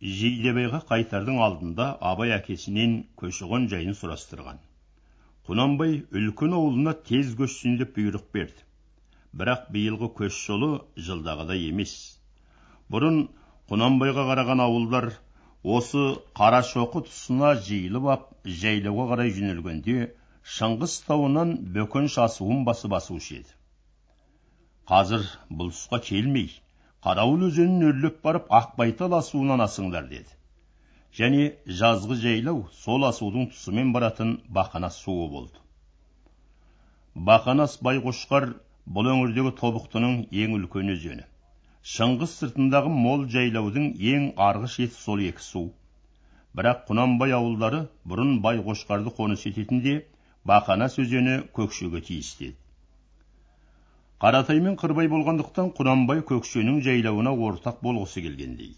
жидебайға 0.00 0.80
қайтардың 0.88 1.38
алдында 1.42 1.86
абай 2.10 2.32
әкесінен 2.36 2.92
көші 3.18 3.48
жайын 3.72 3.96
сұрастырған. 3.98 4.58
Құнанбай 5.48 5.94
үлкен 6.12 6.52
ауылына 6.52 6.92
тез 7.08 7.34
көшсін 7.34 7.78
деп 7.80 7.96
бұйрық 7.96 8.26
берді. 8.34 8.64
Бірақ 9.32 9.70
биылғы 9.72 10.10
көш 10.18 10.38
жолы 10.46 10.68
жылдағыдай 11.06 11.68
емес. 11.68 11.94
Бұрын 12.92 13.28
құнанбайға 13.70 14.26
қараған 14.30 14.60
ауылдар 14.64 15.08
осы 15.64 16.04
қарашоқы 16.38 17.02
тұсына 17.08 17.54
жиылып 17.66 18.06
ап 18.14 18.28
жайлауға 18.44 19.08
қарай 19.12 19.32
жөнелгенде 19.38 19.96
шыңғыс 20.56 20.94
тауынан 21.08 21.56
бөкенш 21.74 22.18
асуын 22.24 22.64
басып 22.68 22.94
асушы 23.00 23.40
еді. 23.40 23.52
Қазір 24.88 25.24
бұл 25.50 25.72
тұсқа 25.74 26.00
келмей. 26.04 26.52
Қарауыл 27.06 27.44
өзенін 27.48 27.86
өрлеп 27.90 28.16
барып 28.26 28.48
ақбайтал 28.58 29.14
асуынан 29.18 29.62
асыңдар 29.64 30.08
деді. 30.12 30.32
Және 31.18 31.44
жазғы 31.80 32.16
жайлау 32.24 32.64
сол 32.82 33.06
асудың 33.08 33.46
тұсымен 33.52 33.92
баратын 33.96 34.32
бақанас 34.58 34.98
суы 35.04 35.28
болды. 35.34 35.62
Бақанас 37.30 37.78
байқошқар 37.88 38.48
бұл 38.98 39.10
өңірдегі 39.14 39.54
тобықтының 39.62 40.18
ең 40.42 40.58
үлкен 40.58 40.92
өзені. 40.96 41.24
Шыңғыс 41.94 42.36
сыртындағы 42.42 42.90
мол 43.06 43.26
жайлаудың 43.34 43.90
ең 44.12 44.30
арғы 44.50 44.74
шеті 44.74 45.00
сол 45.00 45.24
екі 45.30 45.44
су. 45.46 45.64
Бірақ 46.58 46.86
құнанбай 46.90 47.34
ауылдары 47.38 47.84
бұрын 48.12 48.38
байқошқарды 48.44 49.14
қоныс 49.18 49.46
ететінде 49.50 50.00
бақанас 50.52 50.98
өзені 51.04 51.42
көкшеге 51.58 52.02
тиісті 52.10 52.50
еді. 52.50 52.58
Қаратай 54.22 54.58
мен 54.62 54.74
қырбай 54.78 55.06
болғандықтан 55.12 55.68
құнанбай 55.78 56.24
көкшенің 56.28 56.80
жайлауына 56.86 57.32
ортақ 57.48 57.76
болғысы 57.86 58.22
келгендей. 58.24 58.72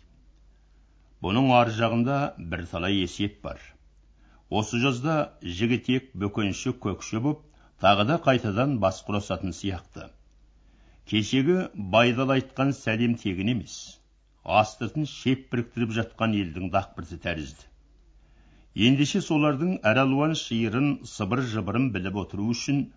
Бұның 1.25 1.49
ар 1.57 1.71
жағында 1.77 2.19
бірталай 2.53 2.99
есеп 2.99 3.39
бар. 3.47 3.63
Осы 4.61 4.83
жазда 4.83 5.15
жігітек 5.61 6.11
бөкенші 6.25 6.75
көкше 6.85 7.23
боп 7.29 7.41
тағы 7.81 8.07
да 8.13 8.21
қайтадан 8.29 8.77
бас 8.85 9.01
құрасатын 9.09 9.57
сияқты. 9.57 10.11
Кешегі 11.09 11.59
байдал 11.97 12.37
айтқан 12.37 12.77
сәлем 12.77 13.17
тегін 13.25 13.55
емес. 13.57 13.81
Астыртын 14.45 15.09
шеп 15.09 15.49
біріктіріп 15.55 15.97
жатқан 16.03 16.37
елдің 16.37 16.69
дақпырты 16.77 17.17
тәрізді. 17.25 17.65
Ендеше 18.77 19.25
солардың 19.25 19.79
әралуан 19.89 20.37
шиырын 20.37 20.99
сыбыр 21.17 21.41
жыбырын 21.55 21.89
біліп 21.97 22.25
отыру 22.27 22.53
үшін 22.53 22.91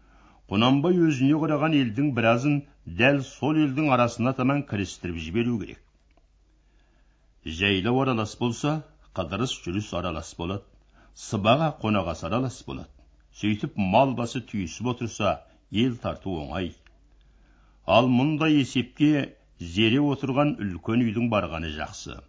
құнанбай 0.51 0.97
өзіне 1.07 1.37
қараған 1.41 1.75
елдің 1.79 2.09
біразын 2.17 2.55
дәл 3.01 3.21
сол 3.27 3.59
елдің 3.65 3.91
арасына 3.95 4.33
таман 4.39 4.63
кірістіріп 4.71 5.21
жіберу 5.25 5.59
керек. 5.61 5.79
Жайлау 7.59 8.01
аралас 8.03 8.35
болса 8.41 8.73
қыдырыс 9.15 9.53
жүріс 9.63 9.93
аралас 9.99 10.33
болады. 10.39 10.65
Сыбаға 11.15 11.69
қонағас 11.81 12.25
аралас 12.27 12.59
болады. 12.67 12.89
Сөйтіп 13.39 13.79
мал 13.93 14.13
басы 14.19 14.43
түйісіп 14.51 14.91
отырса 14.93 15.33
ел 15.71 15.95
тарту 16.03 16.35
оңай. 16.43 16.73
Ал 17.87 18.11
мұндай 18.11 18.59
есепке 18.59 19.33
зере 19.59 20.03
отырған 20.03 20.55
үлкен 20.65 21.07
үйдің 21.07 21.31
барғаны 21.31 21.71
жақсы. 21.77 22.19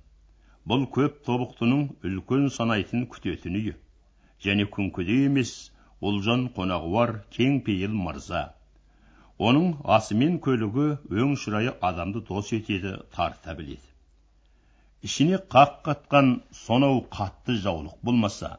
Бұл 0.64 0.86
көп 0.96 1.20
тобықтының 1.26 1.86
үлкен 2.08 2.48
санайтын 2.56 3.08
күтетін 3.12 3.58
үйі. 3.60 3.74
Және 4.44 4.66
күнкедей 4.76 5.26
емес 5.26 5.54
ұлжан 6.10 6.48
қонағуар 6.58 7.16
кең 7.38 7.62
пейіл 7.69 7.97
мырза. 8.05 8.44
Оның 9.38 9.72
асы 9.98 10.19
мен 10.20 10.38
көлігі 10.46 10.91
өң 11.24 11.34
шырайы 11.44 11.74
адамды 11.91 12.22
дос 12.28 12.52
етеді 12.58 12.98
тарта 13.16 13.56
біледі 13.58 13.94
ішіне 15.05 15.38
қақ 15.52 15.72
қатқан 15.86 16.28
сонау 16.58 17.00
қатты 17.16 17.56
жаулық 17.64 17.96
болмаса 18.08 18.50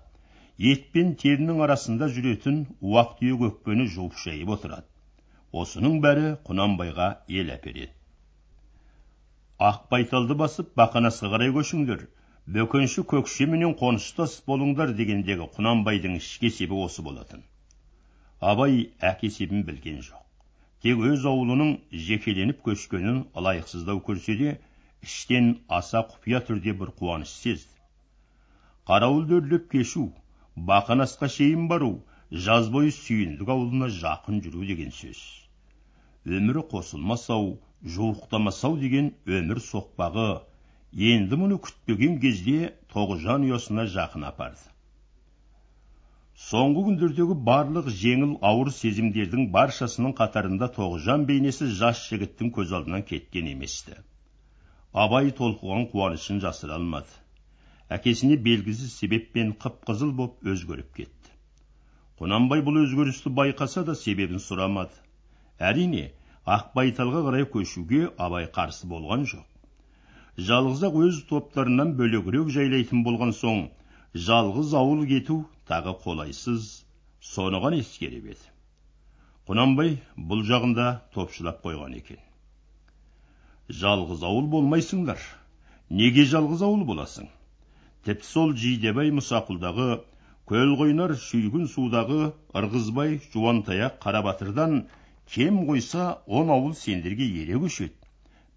ет 0.71 0.83
пен 0.93 1.15
терінің 1.21 1.61
арасында 1.65 2.09
жүретін 2.17 2.59
уақ 2.89 3.15
түйек 3.21 3.45
өкпені 3.47 3.87
жуып 3.95 4.19
шайып 4.23 4.51
отырады. 4.55 4.85
Осының 5.61 5.97
бәрі 6.03 6.35
құнанбайға 6.47 7.07
ел 7.39 7.49
әпереді. 7.55 7.89
Ақбайталды 9.69 10.37
басып 10.43 10.71
бақанасқа 10.77 11.31
қарай 11.33 11.51
көшіңдер. 11.57 12.05
Бөкенші 12.53 13.01
көкшеменен 13.11 13.71
қоныстас 13.77 14.33
болыңдар 14.49 14.91
дегендегі 14.97 15.47
құнанбайдың 15.55 16.17
ішкі 16.19 16.51
есебі 16.51 16.77
осы 16.83 17.05
болатын 17.07 17.41
абай 18.51 18.75
әке 19.09 19.31
есебін 19.31 19.63
білген 19.69 19.97
жоқ 20.07 20.21
тек 20.85 21.01
өз 21.09 21.25
аулының 21.31 21.71
жекеленіп 22.09 22.61
көшкенін 22.67 23.17
лайықсыздау 23.47 24.03
көрсе 24.11 24.37
де 24.43 24.53
іштен 25.09 25.49
аса 25.79 26.05
құпия 26.11 26.43
түрде 26.51 26.77
бір 26.83 26.93
қуаныш 27.01 27.33
сезді 27.41 27.81
қарауылды 28.91 29.39
өрлеп 29.41 29.67
кешу 29.73 30.07
бақанасқа 30.69 31.33
шейін 31.39 31.67
бару 31.75 31.93
жаз 32.47 32.69
бойы 32.77 32.93
сүйіндік 33.01 33.55
ауылына 33.57 33.89
жақын 34.01 34.43
жүру 34.45 34.67
деген 34.69 34.93
сөз 35.03 35.27
өмірі 36.37 36.69
қосылмас 36.75 37.25
ау 37.39 37.55
жуықтамас 37.97 38.65
ау 38.69 38.77
деген 38.85 39.15
өмір 39.39 39.65
соқпағы 39.73 40.33
енді 40.95 41.35
мұны 41.35 41.57
күтпеген 41.59 42.13
кезде 42.23 42.69
тоғжан 42.93 43.43
ұясына 43.43 43.83
жақын 43.91 44.21
апарды 44.29 44.69
соңғы 46.39 46.83
күндердегі 46.85 47.35
барлық 47.49 47.89
жеңіл 48.01 48.37
ауыр 48.49 48.69
сезімдердің 48.71 49.49
баршасының 49.51 50.13
қатарында 50.15 50.69
тоғжан 50.77 51.25
бейнесі 51.27 51.67
жас 51.79 51.99
жігіттің 52.11 52.53
көз 52.55 52.71
алдынан 52.79 53.03
кеткен 53.09 53.49
еместі 53.51 53.97
абай 55.03 55.33
толқыған 55.39 55.89
қуанышын 55.91 56.39
жасыра 56.45 56.77
алмады 56.79 57.11
әкесіне 57.97 58.37
белгісіз 58.45 58.93
себеппен 58.95 59.51
қып 59.65 59.81
қызыл 59.89 60.13
боп 60.21 60.47
өзгеріп 60.47 60.93
кетті 61.01 61.33
құнанбай 62.23 62.63
бұл 62.63 62.79
өзгерісті 62.85 63.33
байқаса 63.41 63.83
да 63.83 63.97
себебін 63.99 64.39
сұрамады 64.39 64.95
әрине 65.59 66.05
ақбайталға 66.57 67.25
қарай 67.27 67.49
көшуге 67.57 68.05
абай 68.29 68.47
қарсы 68.59 68.87
болған 68.87 69.27
жоқ 69.33 69.54
жалғыз 70.37 70.81
ақ 70.83 70.95
өз 70.99 71.19
топтарынан 71.29 71.93
бөлегірек 71.99 72.49
жайлайтын 72.51 73.03
болған 73.07 73.31
соң 73.35 73.61
жалғыз 74.27 74.73
ауыл 74.75 75.05
кету 75.07 75.37
тағы 75.69 75.93
қолайсыз 76.03 76.65
соныған 77.23 77.77
ескеріп 77.79 78.27
еді. 78.33 78.51
Құнанбай 79.47 79.95
бұл 80.17 80.43
жағында 80.49 80.87
топшылап 81.15 81.61
қойған 81.63 81.95
екен. 82.01 82.19
Жалғыз 83.69 84.25
ауыл 84.27 84.49
болмайсыңдар. 84.51 85.21
Неге 85.89 86.25
жалғыз 86.27 86.65
ауыл 86.67 86.83
боласың? 86.89 87.29
Тіпті 88.05 88.27
сол 88.27 88.53
жидебай 88.59 89.13
мұсақұлдағы 89.15 90.01
көл 90.51 90.75
қойнар 90.81 91.15
шүйгін 91.17 91.69
судағы 91.71 92.33
ырғызбай 92.53 93.21
жуантаяқ 93.33 94.01
қарабатырдан 94.03 94.83
кем 95.31 95.63
қойса 95.69 96.19
он 96.27 96.51
ауыл 96.51 96.75
сендерге 96.75 97.25
ере 97.41 97.55
көшеді. 97.61 98.04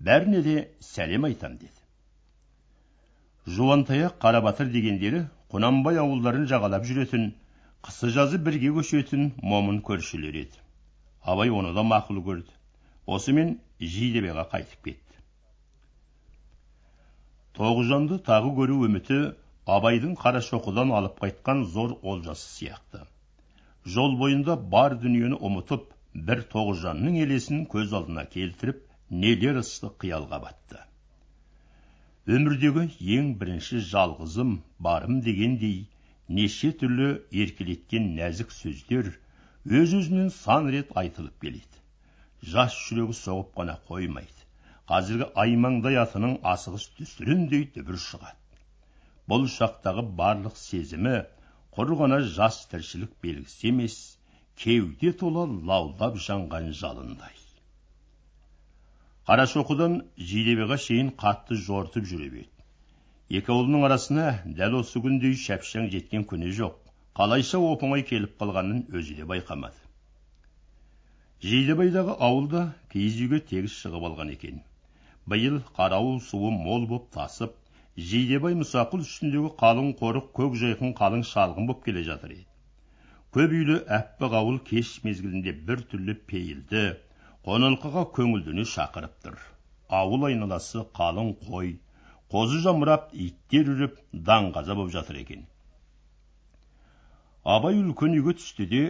Бәріне 0.00 0.42
де 0.42 0.56
сәлем 0.80 1.26
айтам 1.28 1.56
деді. 1.58 1.74
Жуантаяқ 3.56 4.18
қарабатыр 4.22 4.70
дегендері 4.72 5.24
құнанбай 5.52 5.98
ауылдарын 6.02 6.46
жағалап 6.50 6.86
жүретін 6.88 7.30
қысы 7.86 8.10
жазы 8.14 8.38
бірге 8.38 8.70
көшетін 8.76 9.32
момын 9.42 9.80
көршілер 9.88 10.36
еді. 10.44 10.62
Абай 11.22 11.50
оны 11.50 11.72
да 11.74 11.82
мақұл 11.82 12.22
көрді. 12.26 12.54
Осымен 13.06 13.58
жидебайға 13.80 14.44
қайтып 14.52 14.84
кетті. 14.84 15.20
Тоғжанды 17.58 18.18
тағы 18.26 18.52
көру 18.58 18.82
үміті 18.86 19.20
абайдың 19.66 20.14
қарашоқыдан 20.20 20.92
алып 20.94 21.18
қайтқан 21.24 21.64
зор 21.72 21.96
олжасы 22.02 22.46
сияқты. 22.52 23.06
Жол 23.84 24.18
бойында 24.20 24.56
бар 24.74 24.98
дүниені 25.00 25.40
ұмытып 25.40 25.88
бір 26.28 26.44
тоғжанның 26.52 27.18
елесін 27.24 27.64
көз 27.72 27.94
алдына 27.96 28.26
келтіріп 28.34 28.84
нелер 29.10 29.56
ыстық 29.62 29.94
қиялға 30.02 30.38
батты. 30.42 30.80
Өмірдегі 32.28 32.82
ең 33.16 33.28
бірінші 33.40 33.78
жалғызым 33.90 34.50
барым 34.86 35.22
дегендей 35.24 35.78
неше 36.38 36.74
түрлі 36.82 37.06
еркелеткен 37.44 38.10
нәзік 38.18 38.52
сөздер 38.52 39.08
өз 39.80 39.94
өзінен 40.00 40.28
сан 40.34 40.68
рет 40.74 40.92
айтылып 41.02 41.40
келеді. 41.46 41.80
Жас 42.52 42.76
жүрегі 42.82 43.16
соғып 43.20 43.56
қана 43.56 43.78
қоймайды. 43.88 44.44
Қазіргі 44.92 45.30
аймаңдай 45.40 45.96
атының 46.04 46.36
асығыс 46.52 46.86
дүсіріндей 47.00 47.66
дүбір 47.74 47.96
шығады. 48.04 48.60
Бұл 49.28 49.48
шақтағы 49.56 50.04
барлық 50.20 50.60
сезімі 50.60 51.16
құр 51.76 51.96
ғана 52.04 52.20
жас 52.36 52.62
тіршілік 52.68 53.16
белгісі 53.24 53.72
емес 53.72 53.98
кеуде 54.60 55.16
тола 55.16 55.48
лаулап 55.48 56.16
жанған 56.28 56.72
жалындай. 56.76 57.47
Қарашоқыдан 59.28 59.96
жидебайға 60.28 60.76
шейін 60.80 61.08
қатты 61.20 61.56
жортып 61.60 62.06
жүріп 62.08 62.36
еді. 62.38 62.46
Екі 63.38 63.52
ауылдың 63.52 63.82
арасына 63.84 64.28
дәл 64.56 64.76
осы 64.78 65.02
күндей 65.04 65.34
шапшаң 65.36 65.90
жеткен 65.92 66.22
күні 66.30 66.48
жоқ. 66.58 66.78
Қалайша 67.18 67.58
оп 67.60 67.82
оңай 67.84 68.06
келіп 68.08 68.38
қалғанын 68.40 68.86
өзі 68.88 69.18
де 69.18 69.26
байқамады. 69.28 69.76
Жидебайдағы 71.44 72.14
ауылда 72.24 72.62
киіз 72.94 73.18
үйге 73.26 73.42
тегіс 73.50 73.74
шығып 73.82 74.06
алған 74.08 74.30
екен. 74.32 74.62
Биыл 75.28 75.58
қарауыл 75.76 76.22
суы 76.24 76.54
мол 76.54 76.86
боп 76.94 77.10
тасып 77.12 77.58
жидебай 78.12 78.56
мұсақұл 78.62 79.04
үстіндегі 79.04 79.50
қалың 79.60 79.90
қорық 80.00 80.30
көк 80.40 80.56
жайқын 80.62 80.96
қалың 81.02 81.26
шалғын 81.32 81.68
боп 81.68 81.84
келе 81.84 82.06
жатыр 82.08 82.32
еді. 82.32 82.46
Көп 83.36 83.52
үйлі 83.60 83.76
әппақ 83.98 84.38
ауыл 84.40 84.58
кеш 84.72 84.94
мезгілінде 85.04 85.52
бір 85.68 85.84
түрлі 85.92 86.16
пейілді 86.32 86.86
қоналқыға 87.46 88.02
көңілдене 88.16 88.64
шақырып 88.70 89.12
тұр. 89.24 89.36
Ауыл 89.88 90.26
айналасы 90.28 90.82
қалың 90.98 91.28
қой 91.44 91.76
қозы 92.34 92.58
жамырап 92.64 93.12
иттер 93.26 93.70
үріп 93.74 94.00
даңғаза 94.30 94.74
боп 94.78 94.90
жатыр 94.94 95.20
екен. 95.22 95.46
Абай 97.44 97.78
үлкен 97.80 98.16
үйге 98.18 98.34
түсті 98.40 98.66
де 98.72 98.82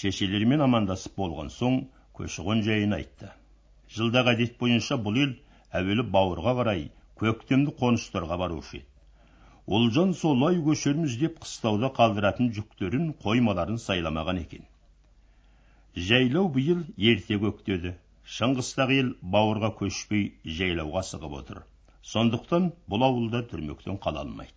шешелерімен 0.00 0.62
амандасып 0.68 1.18
болған 1.20 1.50
соң 1.56 1.82
көші 2.20 2.46
қон 2.46 2.62
жайын 2.68 2.94
айтты. 2.96 3.32
Жылдағы 3.96 4.36
әдет 4.36 4.56
бойынша 4.62 4.96
бұл 5.04 5.18
ел 5.24 5.34
әуелі 5.82 6.06
бауырға 6.14 6.54
қарай 6.62 6.88
көктемді 7.20 7.74
қоныстарға 7.82 8.38
барушы 8.40 8.80
еді. 8.80 8.88
Олжан 9.66 10.14
солай 10.16 10.56
көшерміз 10.64 11.18
деп 11.20 11.42
қыстауда 11.44 11.90
қалдыратын 11.98 12.52
жүктерін 12.56 13.10
қоймаларын 13.24 13.76
сайламаған 13.82 14.40
екен. 14.46 14.64
Жайлау 16.06 16.48
биыл 16.54 16.84
ерте 16.96 17.38
көктеді. 17.42 17.94
Шыңғыстағы 18.36 18.96
ел 18.98 19.10
бауырға 19.34 19.70
көшпей 19.78 20.24
жайлауға 20.58 21.00
асығып 21.00 21.36
отыр. 21.40 21.60
Сондықтан 22.04 22.70
бұл 22.90 23.04
ауылда 23.06 23.42
түрмектен 23.50 23.96
қала 24.04 24.22
алмайды. 24.24 24.52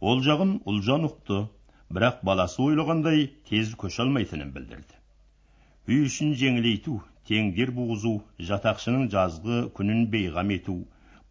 Ол 0.00 0.22
жағын 0.24 0.54
ұлжан 0.70 1.04
ұқты 1.08 1.42
бірақ 1.92 2.22
баласы 2.24 2.62
ойлағандай 2.62 3.26
тез 3.50 3.74
көше 3.82 4.04
алмайтынын 4.04 4.54
білдірді. 4.54 4.96
Үй 5.88 6.06
ішін 6.06 6.34
жеңілейту 6.40 6.98
теңдер 7.28 7.72
буғызу 7.76 8.14
жатақшының 8.50 9.08
жазғы 9.12 9.60
күнін 9.76 10.06
бейғам 10.12 10.52
ету 10.56 10.78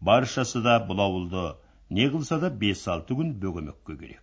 баршасы 0.00 0.62
да 0.62 0.78
бұл 0.86 1.02
ауылды 1.02 1.44
не 1.90 2.06
қылса 2.12 2.38
да 2.42 2.50
бес 2.50 2.86
алты 2.88 3.14
күн 3.18 3.34
бөгемекке 3.42 3.96
керек. 3.98 4.22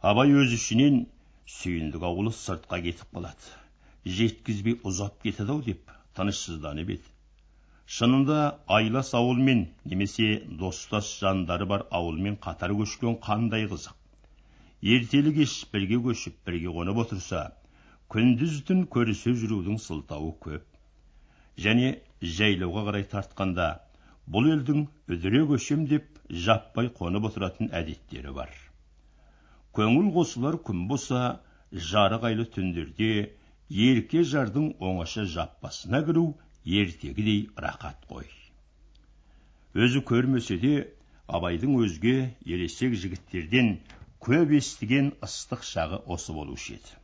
Абай 0.00 0.32
өз 0.36 0.52
ішінен 0.52 1.06
сүйіндік 1.52 2.04
ауылы 2.08 2.32
сыртқа 2.32 2.80
кетіп 2.84 3.10
қалады. 3.16 3.50
Жеткізбей 4.18 4.78
ұзап 4.90 5.20
кетеді 5.24 5.52
ау 5.54 5.60
деп 5.66 5.90
тынышсызданып 6.16 6.92
еді. 6.96 7.10
Шынында 7.96 8.38
айлас 8.76 9.12
ауылмен 9.18 9.66
немесе 9.92 10.28
достас 10.62 11.10
жандары 11.20 11.66
бар 11.72 11.84
ауылмен 11.98 12.38
қатар 12.46 12.72
көшкен 12.78 13.18
қандай 13.26 13.68
қызық. 13.68 13.92
Ертелі 14.96 15.34
кеш 15.40 15.58
бірге 15.72 16.00
көшіп 16.08 16.40
бірге 16.48 16.72
қонып 16.78 17.02
отырса 17.04 17.42
күндіз 18.14 18.60
түн 18.68 18.84
көрісе 18.96 19.36
жүрудің 19.42 19.80
сылтауы 19.84 20.32
көп. 20.46 20.64
Және 21.66 21.94
жайлауға 22.38 22.88
қарай 22.88 23.08
тартқанда 23.14 23.68
бұл 24.36 24.52
елдің 24.56 24.86
үдіре 25.16 25.44
көшем 25.52 25.88
деп 25.92 26.08
жаппай 26.48 26.88
қонып 27.00 27.28
отыратын 27.30 27.72
әдеттері 27.80 28.32
бар. 28.40 28.63
Көңіл 29.76 30.10
қосылар 30.14 30.56
күн 30.66 30.84
болса 30.90 31.20
жарық 31.90 32.28
айлы 32.28 32.44
түндерде 32.56 33.08
ерке 33.84 34.22
жардың 34.32 34.68
оңаша 34.88 35.24
жаппасына 35.32 36.00
кіру 36.06 36.26
ертегідей 36.64 37.48
рақат 37.64 38.04
қой. 38.10 38.28
Өзі 39.74 40.04
көрмесе 40.10 40.58
де 40.62 40.74
абайдың 41.26 41.74
өзге 41.82 42.14
ересек 42.46 42.94
жігіттерден 43.02 43.72
көп 44.26 44.54
естіген 44.60 45.10
ыстық 45.26 45.66
шағы 45.66 45.98
осы 46.06 46.36
болушы 46.36 46.76
еді. 46.76 46.94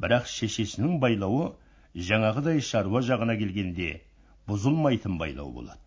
Бірақ 0.00 0.30
шешесінің 0.32 0.96
байлауы 1.02 1.50
жаңағыдай 2.08 2.64
шаруа 2.70 3.04
жағына 3.10 3.36
келгенде 3.42 3.90
бұзылмайтын 4.48 5.20
байлау 5.20 5.52
болады. 5.52 5.82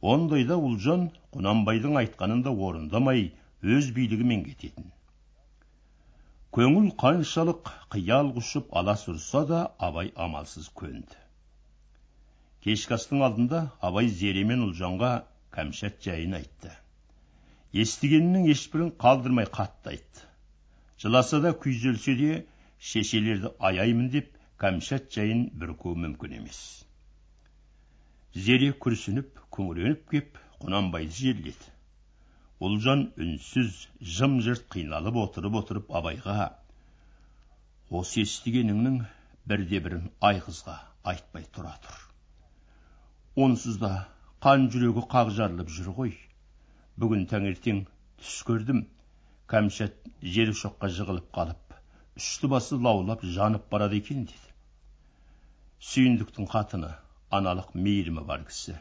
Ондайда 0.00 0.56
ұлжан 0.56 1.10
құнанбайдың 1.36 2.00
айтқанын 2.00 2.42
да 2.48 2.50
орындамай 2.68 3.28
өз 3.62 3.92
билігімен 3.94 4.42
кететін. 4.48 4.90
Көңіл 6.52 6.90
қаншалық 7.00 7.68
қиял 7.94 8.26
құшып 8.36 8.74
алас 8.76 9.06
ұрса 9.08 9.40
да 9.48 9.60
абай 9.86 10.10
амалсыз 10.24 10.66
көнді. 10.80 11.16
Кешкі 12.64 12.96
астың 12.98 13.24
алдында 13.26 13.62
абай 13.88 14.10
зере 14.20 14.42
мен 14.50 14.66
ұлжанға 14.66 15.12
кәмшат 15.56 15.96
жайын 16.04 16.36
айтты. 16.38 16.74
Естігенінің 17.72 18.50
ешбірін 18.52 18.92
қалдырмай 19.00 19.48
қатты 19.56 19.94
айтты. 19.94 20.28
Жыласа 21.00 21.40
да 21.40 21.54
күйзелсе 21.64 22.18
де 22.20 22.30
шешелерді 22.90 23.54
аяймын 23.70 24.12
деп 24.12 24.28
кәмшат 24.60 25.08
жайын 25.16 25.46
бүркеу 25.56 25.96
мүмкін 26.04 26.36
емес. 26.42 26.60
Зере 28.36 28.74
күрсініп 28.84 29.40
күңіреніп 29.56 30.04
кеп 30.12 30.36
құнанбайды 30.60 31.16
жерледі. 31.22 31.72
Ұлжан 32.68 33.04
үнсіз 33.24 33.78
жым 34.16 34.38
жырт 34.46 34.68
қиналып 34.74 35.18
отырып 35.24 35.56
отырып 35.62 35.88
абайға 36.00 36.48
осы 38.00 38.22
естігеніңнің 38.22 39.00
бірде 39.52 39.80
бірін 39.86 40.04
айғызға 40.28 40.76
айтпай 41.12 41.48
тұра 41.56 41.72
тұр. 41.84 41.96
Онсыз 43.46 43.80
да 43.82 43.92
қан 44.44 44.68
жүрегі 44.74 45.02
қақ 45.14 45.32
жарылып 45.38 45.72
жүр 45.74 45.90
ғой. 45.98 46.14
Бүгін 47.00 47.26
таңертең 47.32 47.84
түс 48.22 48.38
көрдім. 48.48 48.84
Кәмшат 49.50 49.98
жер 50.34 50.52
шоққа 50.56 50.88
жығылып 50.96 51.28
қалып 51.34 51.62
үсті 52.20 52.48
басы 52.52 52.76
лаулап 52.76 53.22
жанып 53.24 53.68
барады 53.72 53.98
екен 54.00 54.24
деді. 54.28 54.50
Сүйіндіктің 55.90 56.48
қатыны 56.52 56.90
аналық 57.38 57.72
мейірімі 57.74 58.24
бар 58.28 58.44
кісі. 58.48 58.76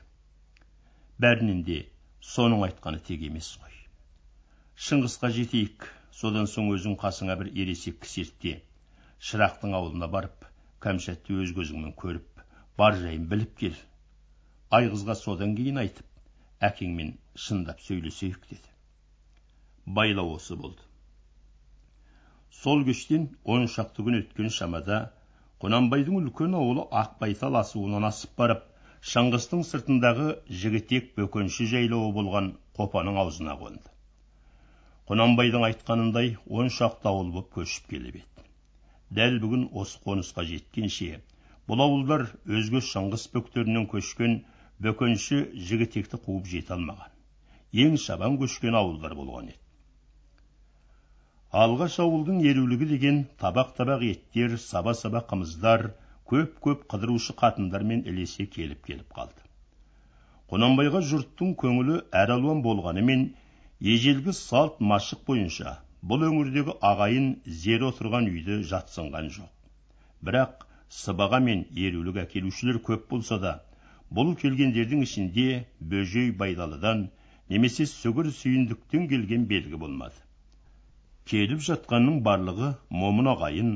Бәрінен 1.23 1.63
де 1.67 1.77
соның 2.21 2.63
айтқаны 2.67 2.99
тек 3.07 3.23
емес 3.25 3.47
қой. 3.61 3.73
Шыңғысқа 4.87 5.31
жетейік 5.37 5.87
содан 6.21 6.47
соң 6.51 6.69
өзің 6.75 6.97
қасыңа 7.01 7.37
бір 7.39 7.49
ересек 7.63 7.97
кісі 8.03 8.25
ертте 8.25 8.53
шырақтың 9.29 9.73
ауылына 9.77 10.09
барып 10.15 10.45
кәмшатты 10.85 11.39
өз 11.43 11.53
көзіңмен 11.57 11.95
көріп 12.03 12.43
бар 12.81 12.95
жайын 13.01 13.25
біліп 13.31 13.57
кел. 13.63 13.75
Айғызға 14.77 15.15
содан 15.19 15.55
кейін 15.57 15.81
айтып 15.81 16.65
әкеңмен 16.69 17.15
шындап 17.45 17.81
сөйлесейік 17.85 18.45
деді. 18.49 18.69
Байлау 19.85 20.35
осы 20.37 20.55
болды. 20.55 20.81
Сол 22.61 22.85
кештен 22.85 23.29
он 23.43 23.67
шақты 23.75 24.05
күн 24.05 24.19
өткен 24.21 24.53
шамада 24.53 25.01
құнанбайдың 25.63 26.17
үлкен 26.21 26.57
ауылы 26.57 26.87
ақбайтал 27.03 27.57
асуынан 27.61 28.05
асып 28.09 28.37
барып 28.37 28.65
шыңғыстың 29.09 29.61
сыртындағы 29.65 30.25
жігітек 30.63 31.07
бөкенші 31.17 31.65
жайлауы 31.71 32.11
болған 32.17 32.49
қопаның 32.77 33.15
аузына 33.21 33.55
қонды. 33.61 33.87
Құнанбайдың 35.09 35.65
айтқанындай 35.67 36.35
он 36.59 36.69
шақты 36.75 37.09
ауыл 37.09 37.31
боп 37.37 37.49
көшіп 37.55 37.87
келіп 37.93 38.19
еді. 38.19 38.45
Дәл 39.17 39.39
бүгін 39.43 39.63
осы 39.83 39.97
қонысқа 40.05 40.45
жеткенше 40.51 41.17
бұл 41.71 41.81
ауылдар 41.87 42.27
өзге 42.59 42.83
шыңғыс 42.91 43.25
бөктерінен 43.33 43.89
көшкен 43.89 44.37
бөкенші 44.85 45.41
жігітекті 45.71 46.21
қуып 46.27 46.45
жете 46.53 46.77
алмаған. 46.77 47.09
Ең 47.73 47.97
шабан 48.05 48.37
көшкен 48.37 48.77
ауылдар 48.77 49.17
болған 49.17 49.49
еді. 49.49 49.57
Алғаш 51.51 51.97
ауылдың 52.05 52.45
ерулігі 52.53 52.87
деген 52.93 53.23
табақ 53.41 53.73
табақ 53.81 54.05
еттер 54.07 54.59
саба 54.61 54.93
саба 54.93 55.25
қымыздар 55.33 55.89
көп 56.31 56.57
көп 56.65 56.83
қыдырушы 56.93 57.35
қатындармен 57.43 58.03
ілесе 58.07 58.45
келіп 58.55 58.85
келіп 58.89 59.15
қалды. 59.19 59.41
Құнанбайға 60.51 61.01
жұрттың 61.11 61.55
көңілі 61.59 61.97
әралуан 62.23 62.61
болғанымен 62.65 63.25
ежелгі 63.93 64.35
салт 64.37 64.79
машық 64.91 65.25
бойынша 65.27 65.75
бұл 66.11 66.25
өңірдегі 66.27 66.75
ағайын 66.91 67.27
зер 67.63 67.85
отырған 67.89 68.29
үйді 68.31 68.61
жатсынған 68.71 69.29
жоқ. 69.37 69.51
Бірақ 70.27 70.65
сыбаға 71.01 71.39
мен 71.47 71.65
ерулік 71.85 72.17
әкелушілер 72.25 72.81
көп 72.87 73.05
болса 73.11 73.37
да 73.45 73.53
бұл 74.19 74.33
келгендердің 74.41 75.05
ішінде 75.07 75.45
бөжей 75.93 76.31
байдалыдан 76.43 77.05
немесе 77.53 77.87
сүгір 77.91 78.31
сүйіндіктен 78.39 79.07
келген 79.11 79.47
белгі 79.51 79.79
болмады. 79.83 80.19
Келіп 81.31 81.63
жатқанның 81.67 82.19
барлығы 82.25 82.73
момын 83.03 83.31
ағайын 83.35 83.71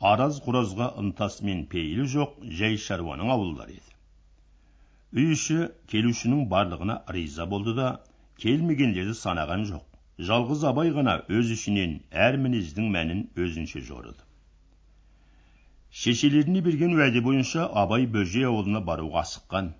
араз 0.00 0.40
құразға 0.44 0.86
ынтасымен 1.02 1.66
пейілі 1.72 2.06
жоқ 2.14 2.38
жай 2.60 2.78
шаруаның 2.80 3.32
ауылдары 3.34 3.74
еді. 3.76 3.96
Үй 5.12 5.34
іші 5.34 5.58
келушінің 5.92 6.46
барлығына 6.48 6.96
риза 7.16 7.44
болды 7.50 7.74
да 7.76 7.90
келмегендерді 8.40 9.16
санаған 9.18 9.66
жоқ. 9.68 9.84
Жалғыз 10.30 10.64
абай 10.70 10.92
ғана 10.96 11.18
өз 11.28 11.52
ішінен 11.52 11.98
әр 12.26 12.40
мінездің 12.40 12.88
мәнін 12.96 13.22
өзінше 13.36 13.84
жорыды. 13.84 14.24
Шешелеріне 15.90 16.64
берген 16.64 16.96
уәде 16.96 17.20
бойынша 17.20 17.68
абай 17.84 18.06
бөжей 18.06 18.48
ауылына 18.48 18.80
баруға 18.80 19.24
асыққан. 19.26 19.72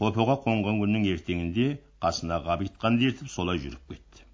Қопаға 0.00 0.38
қонған 0.44 0.80
күннің 0.80 1.08
ертеңінде 1.12 1.66
қасына 2.00 2.40
ғабитханды 2.46 3.08
ертіп 3.12 3.28
солай 3.28 3.60
жүріп 3.64 3.88
кетті. 3.92 4.28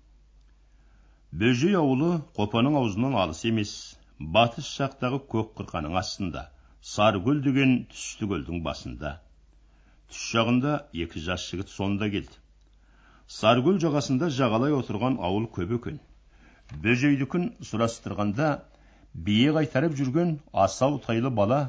Бөжей 1.32 1.74
ауылы 1.76 2.18
қопаның 2.38 2.78
аузынан 2.82 3.16
алыс 3.22 3.44
емес 3.48 3.72
батыс 4.18 4.68
жақтағы 4.80 5.18
көк 5.32 5.50
қырқаның 5.58 5.96
астында 5.98 6.40
саркөл 6.92 7.42
деген 7.42 7.74
түсті 7.92 8.26
көлдің 8.30 8.62
басында. 8.64 9.12
Түс 10.10 10.22
жағында 10.34 10.72
екі 11.04 11.22
жас 11.22 11.44
жігіт 11.50 11.70
сонда 11.70 12.08
келді. 12.10 12.34
Саркөл 13.28 13.78
жағасында 13.84 14.30
жағалай 14.34 14.74
отырған 14.74 15.20
ауыл 15.28 15.46
көп 15.54 15.76
екен. 15.78 16.00
Бөжейдікін 16.82 17.46
сұрастырғанда 17.70 18.50
бие 19.14 19.54
қайтарып 19.54 19.94
жүрген 20.00 20.38
асау 20.66 20.98
тайлы 21.06 21.30
бала 21.30 21.60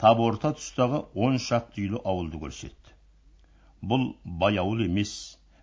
тап 0.00 0.20
орта 0.24 0.54
тұстағы 0.56 1.04
он 1.14 1.38
шақты 1.38 1.84
үйлі 1.84 2.02
ауылды 2.04 2.40
көрсетті. 2.40 2.96
Бұл 3.82 4.14
бай 4.24 4.56
ауыл 4.56 4.84
емес 4.86 5.12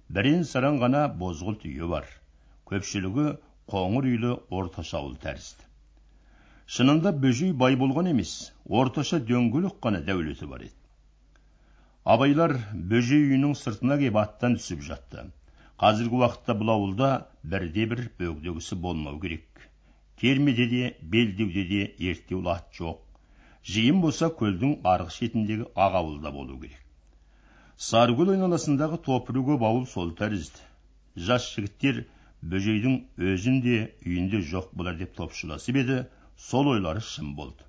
бірен 0.10 0.46
саран 0.46 0.78
ғана 0.78 1.08
бозғылт 1.10 1.66
үйі 1.66 1.90
бар. 1.90 2.06
Көпшілігі 2.70 3.32
қоңыр 3.72 4.12
үйлі 4.14 4.36
орташа 4.50 5.02
ауыл 5.02 5.18
тәрізді. 5.18 5.66
Шынында 6.74 7.12
бөжей 7.24 7.54
бай 7.62 7.76
болған 7.82 8.10
емес 8.12 8.34
орташа 8.82 9.20
дөңгелек 9.30 9.78
қана 9.86 10.02
дәулеті 10.06 10.48
бар 10.50 10.66
еді. 10.68 10.78
Абайлар 12.14 12.56
бөжей 12.94 13.22
үйінің 13.28 13.54
сыртына 13.60 13.98
кеп 14.02 14.18
аттан 14.22 14.58
түсіп 14.60 14.82
жатты. 14.88 15.28
Қазіргі 15.82 16.22
уақытта 16.22 16.56
бұл 16.58 16.72
ауылда 16.74 17.10
бірде 17.44 17.86
бір 17.92 18.02
бөгде 18.20 18.76
болмау 18.88 19.20
керек. 19.20 19.46
Кермеде 20.18 20.68
де 20.68 20.96
белдеуде 21.02 21.64
де 21.70 21.82
ерттеулі 22.10 22.50
ат 22.50 22.72
жоқ. 22.80 23.00
Жиын 23.64 24.02
болса 24.02 24.30
көлдің 24.40 24.80
арғы 24.84 25.12
шетіндегі 25.18 25.66
ақ 25.76 26.00
ауылда 26.02 26.32
болу 26.32 26.60
керек. 26.62 26.82
Сарыкөл 27.78 28.32
айналасындағы 28.36 29.02
топыры 29.06 29.42
көп 29.50 29.64
ауыл 29.70 29.86
сол 29.86 30.14
тәрізді. 30.16 30.62
Жас 31.16 31.50
жігіттер 31.56 32.06
бөжейдің 32.42 33.02
өзінде 33.32 33.80
үйінде 34.06 34.42
жоқ 34.52 34.70
болар 34.74 34.96
деп 35.02 35.16
топшыласып 35.18 35.82
еді. 35.82 36.06
Сол 36.38 36.72
ойлары 36.74 37.02
шын 37.10 37.36
болды 37.40 37.68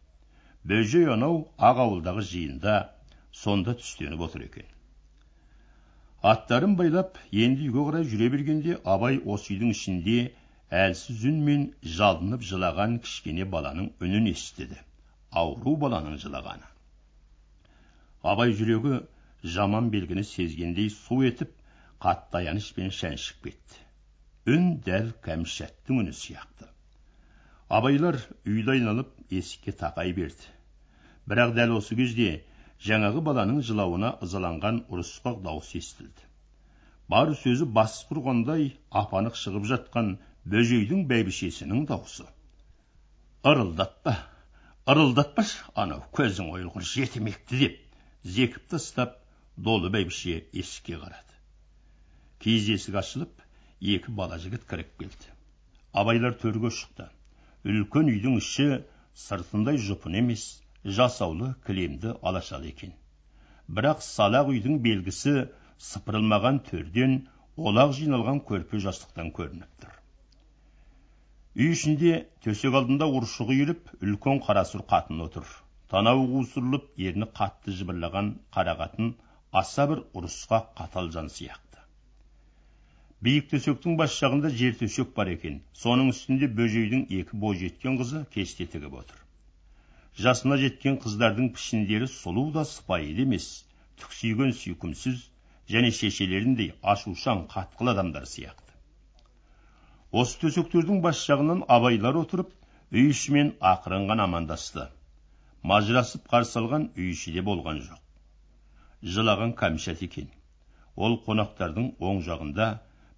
бөжей 0.72 1.06
анау 1.12 1.36
ақ 1.70 1.82
ауылдағы 1.84 2.24
жиында 2.30 2.76
сонда 3.42 3.74
түстеніп 3.82 4.24
отыр 4.26 4.46
екен 4.46 4.72
аттарын 6.32 6.74
байлап 6.80 7.18
енді 7.44 7.68
үйге 7.68 7.84
қарай 7.88 8.08
жүре 8.12 8.30
бергенде 8.34 8.78
абай 8.94 9.20
осы 9.34 9.54
үйдің 9.54 9.74
ішінде 9.76 10.16
әлсіз 10.84 11.26
үнмен 11.30 11.66
жалынып 11.98 12.46
жылаған 12.50 12.96
кішкене 13.06 13.46
баланың 13.56 13.92
үнін 14.06 14.30
естіді 14.32 14.80
ауру 15.42 15.76
баланың 15.84 16.16
жылағаны 16.24 16.72
абай 18.32 18.54
жүрегі 18.60 18.98
жаман 19.56 19.90
белгіні 19.94 20.24
сезгендей 20.26 20.90
су 20.94 21.20
етіп 21.28 21.52
қатты 22.02 22.40
аянышпен 22.40 22.90
шәншіп 23.00 23.44
кетті 23.46 24.54
үн 24.56 24.72
дәл 24.88 25.12
кәмшаттың 25.28 26.02
үні 26.02 26.16
сияқты 26.22 26.72
абайлар 27.68 28.18
үйді 28.46 28.76
айналып 28.76 29.10
есікке 29.30 29.72
тақай 29.80 30.12
берді. 30.14 30.52
Бірақ 31.26 31.54
дәл 31.56 31.74
осы 31.78 31.96
кезде 31.98 32.28
жаңағы 32.86 33.22
баланың 33.26 33.62
жылауына 33.66 34.12
ызаланған 34.22 34.84
ұрысқақ 34.92 35.40
дауыс 35.42 35.72
естілді. 35.74 36.28
Бар 37.10 37.32
сөзі 37.40 37.66
бас 37.78 37.98
құрғандай 38.08 38.70
апанық 39.02 39.38
шығып 39.40 39.66
жатқан 39.72 40.16
бөжейдің 40.46 41.06
бәйбішесінің 41.10 41.86
даусы. 41.90 42.26
Ырылдатпа 43.46 44.14
ырылдатпашы 44.86 45.66
анау 45.74 46.04
көзің 46.14 46.52
ойылғыр 46.54 46.86
жетімекті 46.86 47.60
деп 47.64 47.80
зекіп 48.36 48.70
тастап 48.70 49.18
долы 49.56 49.90
бәйбіше 49.90 50.38
есікке 50.52 51.00
қарады. 51.02 51.34
Киіз 52.38 52.70
есік 52.76 52.98
ашылып 53.02 53.42
екі 53.80 54.14
бала 54.14 54.38
жігіт 54.38 54.66
кіріп 54.70 54.94
келді. 55.00 55.34
Абайлар 55.92 56.34
төрге 56.38 56.70
шықты. 56.70 57.08
Үлкен 57.66 58.10
үйдің 58.12 58.36
іші 58.38 58.66
сыртындай 59.22 59.78
жұпын 59.82 60.16
емес 60.20 60.42
жасаулы 60.98 61.48
кілемді 61.66 62.12
алашалы 62.30 62.70
екен. 62.70 62.92
Бірақ 63.66 64.04
салақ 64.06 64.52
үйдің 64.52 64.78
белгісі 64.84 65.34
сыпырылмаған 65.88 66.60
төрден 66.68 67.16
олақ 67.56 67.96
жиналған 67.98 68.40
көрпе 68.50 68.80
жастықтан 68.86 69.32
көрініп 69.40 69.82
тұр. 69.82 69.92
Үй 71.58 71.72
ішінде 71.74 72.14
төсек 72.46 72.78
алдында 72.80 73.10
ұршығы 73.18 73.56
үйіліп 73.56 73.94
үлкен 73.98 74.42
қарасұр 74.46 74.86
қатын 74.94 75.26
отыр. 75.26 75.46
Танауы 75.90 76.26
қусырылып 76.34 76.90
ерні 77.08 77.30
қатты 77.40 77.74
жыбырлаған 77.80 78.34
қара 78.54 78.78
қатын 78.78 79.14
аса 79.62 79.90
бір 79.90 80.06
ұрысқа 80.14 80.66
қатал 80.78 81.10
жан 81.14 81.32
сияқты 81.32 81.65
биік 83.26 83.46
төсектің 83.50 83.96
бас 83.98 84.16
жағында 84.22 84.50
жер 84.58 84.74
төсек 84.80 85.14
бар 85.14 85.30
екен. 85.32 85.62
Соның 85.84 86.12
үстінде 86.12 86.48
бөжейдің 86.58 87.06
екі 87.20 87.38
бойжеткен 87.44 87.96
қызы 88.00 88.20
кесте 88.34 88.66
тігіп 88.74 89.00
отыр. 89.00 89.22
Жасына 90.24 90.58
жеткен 90.60 91.00
қыздардың 91.02 91.48
пішіндері 91.56 92.06
сұлу 92.12 92.44
да 92.52 92.62
сыпайы 92.72 93.16
да 93.16 93.24
емес. 93.26 93.48
Түксиген 94.02 94.54
сүйкімсіз 94.60 95.24
және 95.72 95.90
шешелеріндей 95.98 96.70
ашушаң 96.94 97.42
қатқыл 97.52 97.90
адамдар 97.92 98.28
сияқты. 98.30 98.62
Осы 100.12 100.38
төсектердің 100.44 101.02
бас 101.04 101.24
жағынан 101.26 101.64
абайлар 101.78 102.16
отырып 102.22 102.54
үй 102.92 103.10
ішімен 103.10 103.54
ақырын 103.74 104.06
ғана 104.12 104.28
амандасты. 104.30 104.86
Мажырасып 105.66 106.28
қарсы 106.30 106.60
алған 106.62 106.90
үй 106.94 107.42
болған 107.50 107.82
жоқ. 107.90 108.02
Жылаған 109.02 109.56
кәмшат 109.58 110.02
екен. 110.06 110.28
Ол 110.96 111.18
қонақтардың 111.26 111.96
оң 111.98 112.22
жағында 112.22 112.68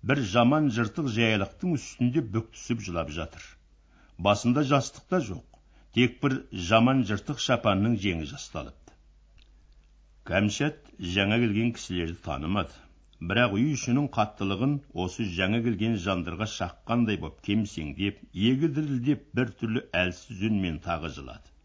бір 0.07 0.21
жаман 0.33 0.69
жыртық 0.75 1.09
жаялықтың 1.14 1.73
үстінде 1.76 2.23
бүк 2.35 2.50
түсіп 2.57 2.83
жылап 2.88 3.09
жатыр 3.14 3.47
басында 4.26 4.62
жастық 4.73 5.07
та 5.14 5.19
жоқ 5.28 5.57
тек 5.97 6.21
бір 6.25 6.37
жаман 6.69 7.00
жыртық 7.09 7.40
шапанның 7.45 7.97
жеңі 8.05 8.28
жасталыпты 8.33 8.95
кәмшат 10.31 10.93
жаңа 11.14 11.38
келген 11.45 11.73
кісілерді 11.78 12.19
танымады 12.26 12.85
бірақ 13.33 13.57
үй 13.59 13.64
ішінің 13.75 14.07
қаттылығын 14.14 14.76
осы 15.05 15.26
жаңа 15.37 15.59
келген 15.64 15.97
жандарға 16.05 16.47
шаққандай 16.52 17.19
боп 17.25 17.40
кемсеңдеп 17.49 18.21
егі 18.50 18.71
дірілдеп 18.76 19.25
біртүрлі 19.40 19.83
әлсіз 20.02 20.45
үнмен 20.50 20.78
тағы 20.85 21.11
жылады 21.17 21.57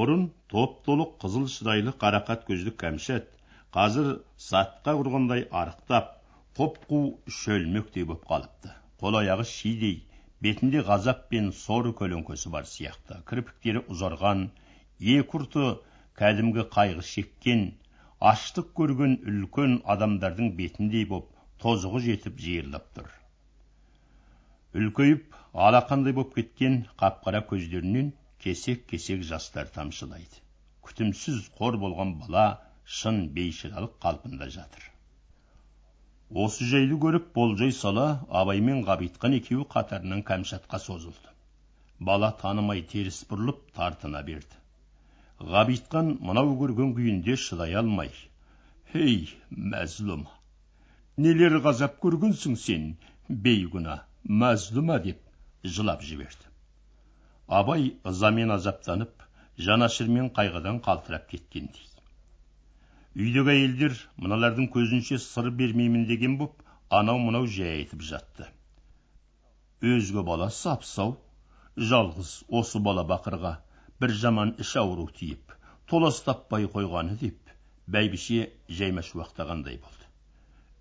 бұрын 0.00 0.26
топ 0.52 0.76
толық 0.90 1.16
қызыл 1.24 1.48
шырайлы 1.54 1.96
қарақат 2.04 2.44
көзді 2.50 2.74
кәмшат 2.84 3.32
қазір 3.78 4.12
сатқа 4.50 4.94
құрғандай 5.00 5.48
арықтап 5.62 6.12
құп 6.58 6.76
қу 6.90 6.98
шөлмектей 7.36 8.04
боп 8.08 8.26
қалыпты 8.30 8.72
қол 9.02 9.16
аяғы 9.20 9.46
шидей 9.52 9.94
бетінде 10.46 10.82
ғазап 10.90 11.24
пен 11.32 11.48
сор 11.60 11.88
көлеңкесі 12.00 12.52
бар 12.52 12.68
сияқты 12.72 13.16
кірпіктері 13.30 13.82
ұзарған 13.94 14.44
екі 15.14 15.38
ұрты 15.40 15.64
кәдімгі 16.20 16.66
қайғы 16.76 17.02
шеккен 17.10 17.64
аштық 18.30 18.70
көрген 18.82 19.18
үлкен 19.32 19.76
адамдардың 19.96 20.54
бетіндей 20.62 21.08
боп 21.16 21.34
тозығы 21.64 22.04
жетіп 22.06 22.38
жиырылып 22.46 22.88
тұр 23.00 23.10
үлкейіп 24.84 25.36
алақандай 25.68 26.18
боп 26.22 26.38
кеткен 26.38 26.80
қап 27.02 27.22
қара 27.26 27.42
көздерінен 27.50 28.14
кесек 28.46 28.86
кесек 28.94 29.26
жастар 29.34 29.74
тамшылайды 29.80 30.44
күтімсіз 30.86 31.46
қор 31.58 31.82
болған 31.82 32.18
бала 32.22 32.48
шын 33.02 33.24
бейшаралық 33.38 34.02
қалпында 34.06 34.54
жатыр 34.62 34.93
осы 36.42 36.66
жайды 36.66 36.96
көріп 37.02 37.26
болжай 37.34 37.72
сала 37.78 38.04
абай 38.42 38.60
мен 38.68 38.80
ғабитхан 38.86 39.36
екеуі 39.36 39.66
қатарынан 39.74 40.24
кәмшатқа 40.30 40.80
созылды. 40.82 41.30
Бала 42.00 42.32
танымай 42.40 42.82
теріс 42.92 43.20
бұрылып 43.30 43.60
тартына 43.76 44.22
берді. 44.26 44.58
Ғабитхан 45.54 46.10
мынау 46.30 46.56
көрген 46.58 46.90
күйінде 46.96 47.36
шыдай 47.44 47.76
алмай. 47.78 48.10
Ей 48.94 49.30
мәзлұм! 49.74 50.26
Нелер 51.16 51.60
ғазап 51.68 52.00
көргенсің 52.02 52.58
сен 52.58 52.90
бейгүна 53.46 54.00
мәзлұма 54.42 54.98
деп 55.06 55.22
жылап 55.76 56.02
жіберді. 56.02 56.50
Абай 57.46 57.92
ызамен 58.10 58.50
азаптанып 58.58 59.22
жанашырмен 59.68 60.32
қайғыдан 60.34 60.82
қалтырап 60.82 61.28
кеткендей. 61.30 61.93
Үйдегі 63.14 63.50
әйелдер 63.52 63.92
мыналардың 64.22 64.66
көзінше 64.74 65.20
сыр 65.22 65.50
бермеймін 65.58 66.06
деген 66.08 66.32
боп 66.38 66.62
анау 66.98 67.20
мынау 67.22 67.46
жай 67.56 67.76
айтып 67.78 68.00
жатты. 68.02 68.46
Өзге 69.94 70.24
бала 70.26 70.48
сап 70.50 70.86
сау 70.88 71.12
жалғыз 71.90 72.32
осы 72.60 72.80
бала 72.88 73.04
бақырға 73.10 73.52
бір 74.02 74.14
жаман 74.22 74.50
іш 74.64 74.72
ауру 74.82 75.06
тиіп 75.18 75.54
толас 75.92 76.18
таппай 76.26 76.66
қойғаны 76.72 77.14
деп 77.20 77.52
бәйбіше 77.96 78.48
жаймашуақтағандай 78.80 79.78
болды. 79.78 80.08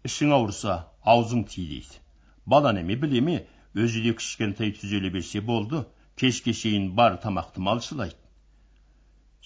Ішің 0.09 0.33
ауырса 0.37 0.77
аузың 1.13 1.43
ти 1.51 1.67
дейді. 1.69 1.99
Бала 2.45 2.71
неме 2.73 2.95
біле 3.03 3.21
ме 3.21 3.35
өзі 3.75 4.01
де 4.07 4.15
кішкентай 4.17 4.73
түзеле 4.79 5.11
берсе 5.13 5.41
болды 5.41 5.83
кешке 6.17 6.53
шейін 6.53 6.89
бар 6.97 7.19
тамақты 7.21 7.61
малшылайды. 7.67 8.17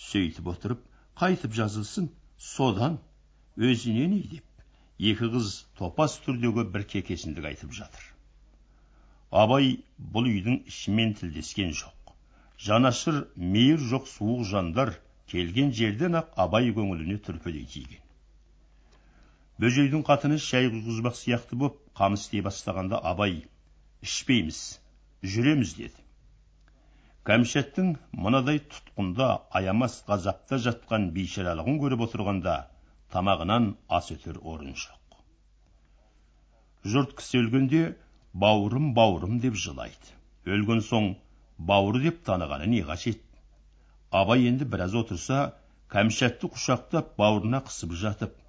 Сөйтіп 0.07 0.47
отырып 0.53 0.87
қайтып 1.19 1.51
жазылсын 1.59 2.09
содан 2.37 2.99
өзіне 3.57 4.07
не 4.13 4.21
деп 4.31 4.47
екі 5.11 5.29
қыз 5.33 5.49
топас 5.79 6.17
түрдегі 6.25 6.65
бір 6.73 6.85
кекесіндік 6.93 7.45
айтып 7.51 7.73
жатыр. 7.79 8.03
Абай 9.43 9.71
бұл 10.15 10.29
үйдің 10.31 10.61
ішімен 10.71 11.13
тілдескен 11.19 11.73
жоқ. 11.81 12.13
Жанашыр 12.57 13.19
мейір 13.35 13.81
жоқ 13.91 14.07
суық 14.13 14.45
жандар 14.51 14.93
келген 15.33 15.73
жерден 15.79 16.17
ақ 16.21 16.31
абай 16.45 16.71
көңіліне 16.77 17.19
түрпідей 17.27 17.65
тиген. 17.73 18.01
Бөжейдің 19.61 20.05
қатыны 20.07 20.37
шай 20.41 20.69
құйғызбақ 20.71 21.17
сияқты 21.17 21.57
боп 21.57 21.77
қамыс 21.97 22.27
істей 22.27 22.45
бастағанда 22.45 23.01
абай 23.11 23.39
ішпейміз 24.05 24.59
жүреміз 25.35 25.73
деді. 25.77 26.06
Кәмшаттың 27.27 27.87
мынадай 28.23 28.59
тұтқында 28.73 29.25
аямас 29.59 29.95
ғазапта 30.09 30.59
жатқан 30.65 31.09
бейшаралығын 31.17 31.79
көріп 31.81 32.03
отырғанда 32.05 32.53
тамағынан 33.15 33.65
ас 33.97 34.07
өтер 34.15 34.39
орын 34.53 34.71
жоқ. 34.83 35.17
Жұрт 36.93 37.17
кісі 37.19 37.41
өлгенде 37.41 37.83
бауырым 38.45 38.93
бауырым 38.99 39.41
деп 39.43 39.59
жылайды. 39.65 40.15
Өлген 40.47 40.79
соң 40.89 41.11
бауыр 41.71 41.99
деп 42.07 42.23
танығаны 42.29 42.71
не 42.77 42.81
қажет? 42.87 43.19
Абай 44.21 44.47
енді 44.47 44.71
біраз 44.71 44.95
отырса 44.95 45.43
кәмшатты 45.91 46.47
құшақтап 46.55 47.15
бауырына 47.19 47.65
қысып 47.67 47.99
жатып 48.05 48.39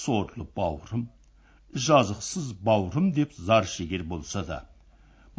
сорлы 0.00 0.46
бауырым 0.54 1.08
жазықсыз 1.74 2.52
бауырым 2.70 3.10
деп 3.18 3.34
зар 3.34 3.66
шегер 3.66 4.06
болса 4.14 4.44
да 4.46 4.66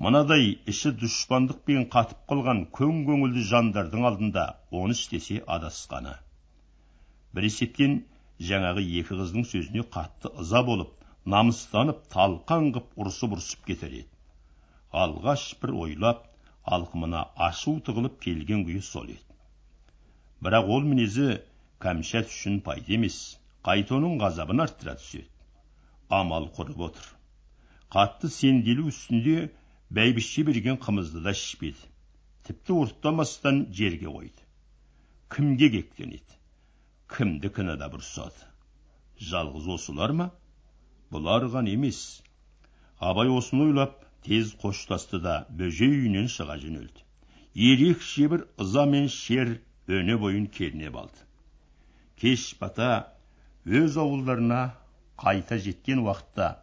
мынадай 0.01 0.47
іші 0.71 0.89
дұшпандықпен 0.99 1.83
қатып 1.93 2.21
қалған 2.31 2.61
көң 2.77 3.01
көңілді 3.09 3.41
жандардың 3.49 4.07
алдында 4.09 4.45
оны 4.79 4.95
істесе 4.97 5.35
адасқаны. 5.55 6.15
Бір 7.37 7.45
есептен 7.49 7.99
жаңағы 8.47 8.85
екі 9.01 9.19
қыздың 9.19 9.45
сөзіне 9.51 9.85
қатты 9.97 10.31
ыза 10.45 10.63
болып 10.71 10.95
намыстанып 11.35 12.01
талқан 12.15 12.71
қып 12.79 12.97
ұрысып 13.03 13.37
ұрсып 13.37 13.69
кетер 13.69 13.93
еді. 13.99 14.09
Алғаш 15.03 15.45
бір 15.61 15.75
ойлап 15.85 16.25
алқымына 16.79 17.23
ашу 17.51 17.77
тығылып 17.85 18.17
келген 18.25 18.65
күйі 18.65 18.81
сол 18.89 19.13
еді. 19.13 19.21
Бірақ 20.41 20.73
ол 20.75 20.91
мінезі 20.95 21.29
кәмшат 21.85 22.33
үшін 22.33 22.59
пайда 22.65 22.97
емес 22.97 23.21
қайтоның 23.69 24.17
ғазабын 24.25 24.65
арттыра 24.65 24.97
түседі. 24.97 25.29
Амал 26.09 26.49
құрып 26.57 26.85
отыр. 26.89 27.05
Қатты 27.93 28.33
сенделу 28.33 28.89
үстінде 28.89 29.51
бәйбіше 29.91 30.45
берген 30.47 30.79
қымызды 30.81 31.23
да 31.23 31.35
ішпеді. 31.37 31.89
Тіпті 32.47 32.77
ұрттамастан 32.83 33.65
жерге 33.75 34.07
қойды. 34.09 34.47
Кімге 35.31 35.69
кектенеді 35.77 36.39
кімді 37.11 37.49
кінәлап 37.51 37.97
ұрсады 37.97 38.47
жалғыз 39.29 39.67
осылар 39.75 40.13
ма? 40.15 40.27
Бұлар 41.11 41.45
ғана 41.53 41.73
емес. 41.73 42.21
Абай 42.99 43.29
осыны 43.29 43.67
ойлап 43.67 43.97
тез 44.25 44.53
қоштасты 44.61 45.19
да 45.21 45.41
бөжей 45.49 45.91
үйінен 45.97 46.29
шыға 46.31 46.55
жөнелді. 46.61 47.03
Ерекше 47.53 48.29
бір 48.31 48.45
ыза 48.63 48.85
мен 48.87 49.09
шер 49.11 49.57
өне 49.91 50.15
бойын 50.21 50.47
кернеп 50.47 50.95
алды. 51.03 51.27
Кеш 52.21 52.53
бата 52.61 52.91
өз 53.65 53.97
ауылдарына 53.99 54.61
қайта 55.19 55.59
жеткен 55.59 56.05
уақытта 56.05 56.53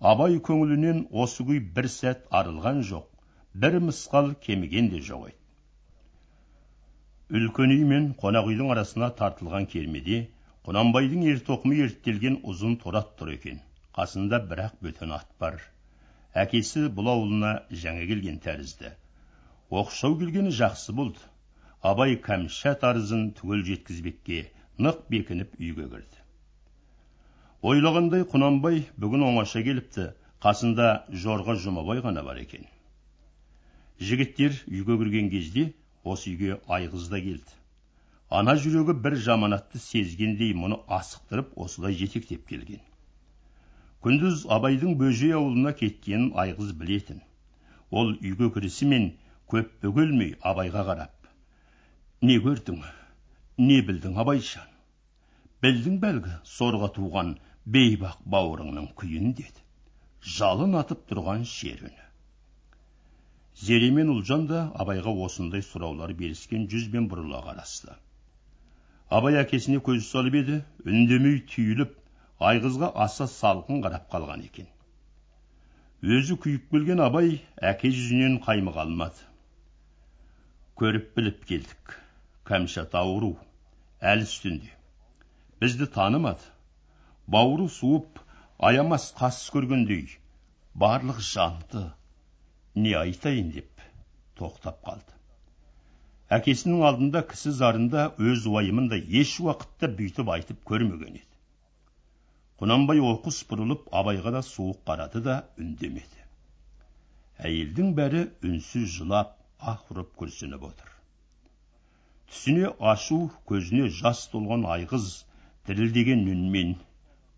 абай 0.00 0.38
көңілінен 0.48 1.06
осы 1.22 1.44
күй 1.46 1.60
бір 1.76 1.88
сәт 1.90 2.26
арылған 2.40 2.82
жоқ. 2.90 3.06
Бір 3.54 3.78
мысқал 3.82 4.34
кеміген 4.46 4.90
де 4.92 5.00
жоқ 5.02 5.28
еді. 5.30 5.38
Үлкен 7.38 7.72
үй 7.74 7.84
мен 7.84 8.12
қонақ 8.20 8.46
үйдің 8.50 8.70
арасына 8.74 9.08
тартылған 9.18 9.66
кермеде 9.72 10.20
құнанбайдың 10.68 11.24
ер 11.30 11.42
тоқымы 11.48 11.80
ерттелген 11.86 12.38
ұзын 12.52 12.78
торат 12.84 13.10
тұр 13.18 13.34
екен. 13.34 13.58
Қасында 13.96 14.38
бір 14.50 14.62
ақ 14.68 14.78
бөтен 14.86 15.12
ат 15.16 15.28
бар. 15.40 15.58
Әкесі 16.44 16.86
бұл 16.94 17.10
ауылына 17.14 17.52
жаңа 17.82 18.06
келген 18.12 18.38
тәрізді. 18.44 18.92
Оқшау 19.82 20.18
келгені 20.22 20.54
жақсы 20.60 20.94
болды. 20.94 21.24
Абай 21.82 22.16
кәмшат 22.28 22.86
арызын 22.86 23.32
түгел 23.40 23.66
жеткізбекке 23.66 24.44
нық 24.78 25.02
бекініп 25.10 25.58
үйге 25.58 25.88
кірді. 25.90 26.17
Ойлағандай 27.66 28.22
құнанбай 28.30 28.84
бүгін 29.02 29.24
оңаша 29.28 29.62
келіпті. 29.66 30.12
Қасында 30.38 30.88
жорға 31.10 31.56
жұмабай 31.58 31.98
ғана 32.04 32.22
бар 32.22 32.38
екен. 32.38 32.66
Жігіттер 33.98 34.54
үйге 34.70 34.98
кірген 35.00 35.30
кезде 35.32 35.64
осы 36.04 36.30
үйге 36.30 36.60
айғыз 36.70 37.08
да 37.10 37.18
келді. 37.24 37.56
Ана 38.30 38.54
жүрегі 38.54 38.94
бір 39.02 39.16
жаманатты 39.24 39.82
сезгендей 39.82 40.54
мұны 40.54 40.78
асықтырып 40.86 41.56
осылай 41.58 41.98
жетектеп 41.98 42.46
келген. 42.46 42.84
Күндіз 44.06 44.46
абайдың 44.46 44.94
бөжей 45.00 45.34
ауылына 45.34 45.74
кеткенін 45.74 46.30
айғыз 46.38 46.70
білетін. 46.78 47.24
Ол 47.90 48.14
үйге 48.14 48.52
кірісімен 48.54 49.10
көп 49.50 49.74
бөгелмей 49.82 50.36
абайға 50.46 50.86
қарап 50.92 51.18
не 52.22 52.38
көрдің? 52.42 52.80
Не 53.58 53.82
білдің 53.86 54.16
абайжан? 54.18 54.66
Білдің 55.62 55.98
бәлгі 56.02 56.32
сорға 56.46 56.88
туған 56.96 57.36
бейбақ 57.74 58.20
бауырыңның 58.34 58.86
күйін 59.00 59.32
деді 59.38 59.64
жалын 60.38 60.76
атып 60.80 61.02
тұрған 61.10 61.42
шер 61.50 61.82
үні 61.88 62.06
зере 63.62 63.90
мен 63.96 64.12
ұлжан 64.14 64.46
да 64.50 64.62
абайға 64.84 65.12
осындай 65.26 65.64
сұраулар 65.66 66.14
беріскен 66.22 66.64
жүзбен 66.72 67.10
бұрыла 67.12 67.42
қарасты 67.48 67.96
абай 69.18 69.38
әкесіне 69.42 69.82
көз 69.90 70.08
салып 70.08 70.40
еді 70.42 70.58
үндемей 70.94 71.38
түйіліп 71.52 71.94
айғызға 72.50 72.92
аса 73.06 73.28
салқын 73.34 73.84
қарап 73.84 74.10
қалған 74.16 74.48
екен 74.48 74.68
өзі 76.18 76.40
күйіп 76.44 76.68
келген 76.74 77.02
абай 77.04 77.32
әке 77.72 77.90
жүзінен 77.94 78.38
қаймыға 78.44 78.84
алмады 78.86 79.26
көріп 80.82 81.16
біліп 81.18 81.48
келдік 81.50 81.98
кәмшат 82.48 82.94
ауру 83.00 83.34
әлі 84.12 84.28
үстінде 84.28 84.70
бізді 85.64 85.90
танымады 85.98 86.54
бауыры 87.34 87.68
суып 87.72 88.20
аямас 88.70 89.10
қас 89.18 89.38
көргендей 89.54 90.06
барлық 90.84 91.20
жанды 91.28 91.84
не 92.84 92.94
айтайын 93.02 93.50
деп 93.56 93.84
тоқтап 94.40 94.80
қалды. 94.86 95.14
Әкесінің 96.36 96.84
алдында 96.88 97.22
кісі 97.28 97.52
зарында 97.58 98.06
өз 98.30 98.46
уайымын 98.52 98.88
да 98.92 98.98
еш 99.20 99.34
уақытта 99.44 99.90
бүйтіп 100.00 100.32
айтып 100.36 100.64
көрмеген 100.70 101.20
еді. 101.20 101.24
Құнанбай 102.60 103.00
оқыс 103.12 103.42
бұрылып 103.50 103.86
абайға 104.00 104.34
да 104.38 104.42
суық 104.44 104.82
қарады 104.88 105.22
да 105.28 105.38
үндемеді. 105.60 106.24
Әйелдің 107.38 107.94
бәрі 107.98 108.24
үнсіз 108.48 108.88
жылап 108.96 109.36
аһ 109.72 109.84
ұрып 109.92 110.14
күрсініп 110.20 110.64
отыр. 110.70 110.90
Түсіне 112.28 112.74
ашу 112.92 113.22
көзіне 113.48 113.88
жас 114.00 114.26
толған 114.32 114.66
айғыз 114.74 115.08
дірілдеген 115.68 116.26
үнмен 116.34 116.76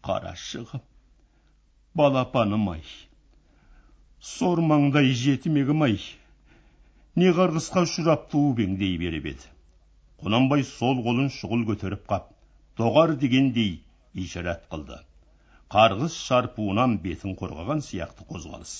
қарашығым 0.06 0.86
балапаным 1.94 2.68
ай. 2.70 2.82
Сормаңдай 4.20 5.10
жетімегім 5.16 5.82
ай. 5.86 5.96
Не 7.18 7.32
қарғысқа 7.36 7.84
ұшырап 7.86 8.28
туып 8.32 8.62
ең 8.64 8.76
дей 8.80 8.96
беріп 9.00 9.26
еді. 9.32 9.50
Құнанбай 10.22 10.62
сол 10.68 11.00
қолын 11.06 11.30
шұғыл 11.34 11.66
көтеріп 11.70 12.06
қап 12.12 12.30
доғар 12.78 13.16
дегендей 13.18 13.80
ишарат 14.14 14.66
қылды. 14.70 15.00
Қарғыс 15.74 16.16
шарпуынан 16.28 16.98
бетін 17.02 17.36
қорғаған 17.40 17.82
сияқты 17.86 18.26
қозғалыс. 18.30 18.74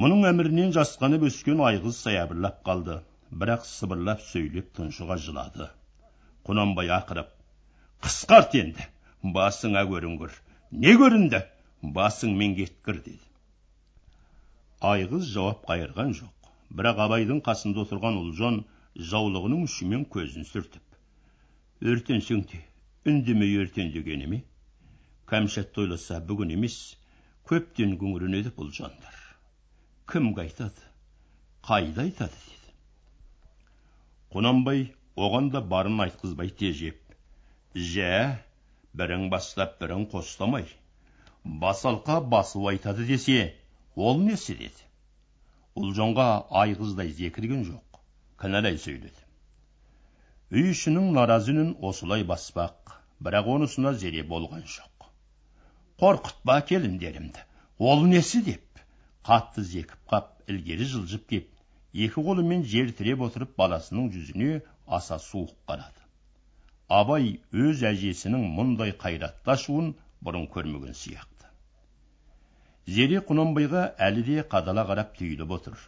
Мұның 0.00 0.24
әмірінен 0.30 0.72
жасқанып 0.76 1.28
өскен 1.28 1.62
айғыз 1.64 2.00
саябырлап 2.06 2.62
қалды 2.66 2.98
бірақ 3.30 3.68
сыбырлап 3.68 4.24
сөйлеп 4.26 4.72
тұншыға 4.76 5.18
жылады. 5.26 5.70
Құнанбай 6.44 6.90
ақырып 6.98 7.30
қысқарт 8.04 8.58
енді 8.60 8.88
басыңа 9.24 9.84
көрінгір 9.88 10.34
не 10.84 10.94
көрінді 11.00 11.40
басыңмен 11.98 12.56
кеткір 12.58 13.00
деді. 13.04 13.20
Айғыз 14.84 15.30
жауап 15.32 15.64
қайырған 15.68 16.12
жоқ. 16.18 16.50
Бірақ 16.74 17.00
абайдың 17.06 17.40
қасында 17.46 17.84
отырған 17.86 18.18
ұлжан 18.20 18.62
жаулығының 19.10 19.64
ұшымен 19.68 20.04
көзін 20.12 20.44
сүртіп 20.48 21.88
өртенсең 21.92 22.44
де 22.50 22.60
үндемей 23.08 23.56
өртен 23.62 23.92
дегені 23.94 24.28
ме? 24.32 24.42
Кәмшатты 25.30 25.84
ойласа 25.84 26.20
бүгін 26.20 26.52
емес 26.56 26.76
көптен 27.48 27.96
күңіренеді 28.00 28.52
бұл 28.56 28.70
жандар 28.72 29.16
кімге 30.10 30.44
айтады 30.44 30.84
қайда 31.68 32.04
айтады 32.04 32.54
құнанбай 34.34 34.86
оған 35.16 35.50
да 35.54 35.62
барын 35.74 36.00
айтқызбай 36.04 36.52
тежеп 36.60 37.16
жә 37.74 38.12
бірің 38.98 39.28
бастап 39.30 39.78
бірің 39.82 40.06
қостамай. 40.12 40.66
Басалқа 41.44 42.20
басу 42.34 42.66
айтады 42.70 43.06
десе 43.06 43.54
ол 43.96 44.20
несі 44.22 44.56
деді. 44.60 44.86
Ұлжанға 45.74 46.28
айғыздай 46.62 47.10
зекірген 47.18 47.64
жоқ 47.66 47.98
кінәлай 48.40 48.78
сөйледі. 48.78 49.24
Үй 50.54 50.70
ішінің 50.70 51.10
наразы 51.16 51.50
үнін 51.54 51.72
осылай 51.90 52.22
баспақ 52.28 52.94
бірақ 53.26 53.50
онысына 53.56 53.94
зере 53.98 54.22
болған 54.30 54.62
жоқ. 54.76 55.08
Қорқытпа 55.98 56.60
келіндерімді 56.68 57.42
ол 57.78 58.06
несі 58.06 58.42
деп? 58.46 58.62
Қатты 59.26 59.64
зекіп 59.64 60.00
қап 60.12 60.30
ілгері 60.52 60.86
жылжып 60.94 61.26
кеп 61.32 61.50
екі 62.06 62.22
қолымен 62.28 62.64
жер 62.68 62.92
тіреп 62.98 63.22
отырып 63.26 63.54
баласының 63.58 64.10
жүзіне 64.14 64.60
аса 64.86 65.18
суық 65.26 65.54
қарады. 65.68 66.03
Абай 66.88 67.38
өз 67.52 67.82
әжесінің 67.90 68.44
мұндай 68.56 68.92
қайратташуын 69.00 69.94
бұрын 70.24 70.48
көрмеген 70.52 70.96
сияқты. 70.96 71.48
Зере 72.86 73.22
құнанбайға 73.28 73.84
әлі 74.08 74.24
де 74.26 74.44
қадала 74.54 74.84
қарап 74.88 75.14
түйіліп 75.18 75.54
отыр. 75.56 75.78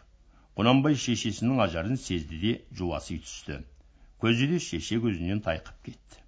Құнанбай 0.57 0.97
шешесінің 0.97 1.61
ажарын 1.67 1.97
сезді 2.01 2.39
де 2.41 2.53
жуаси 2.73 3.19
түсті. 3.21 3.61
Көзі 4.21 4.49
де 4.53 4.59
шеше 4.59 4.97
көзінен 5.03 5.43
тайқып 5.45 5.77
кетті. 5.85 6.23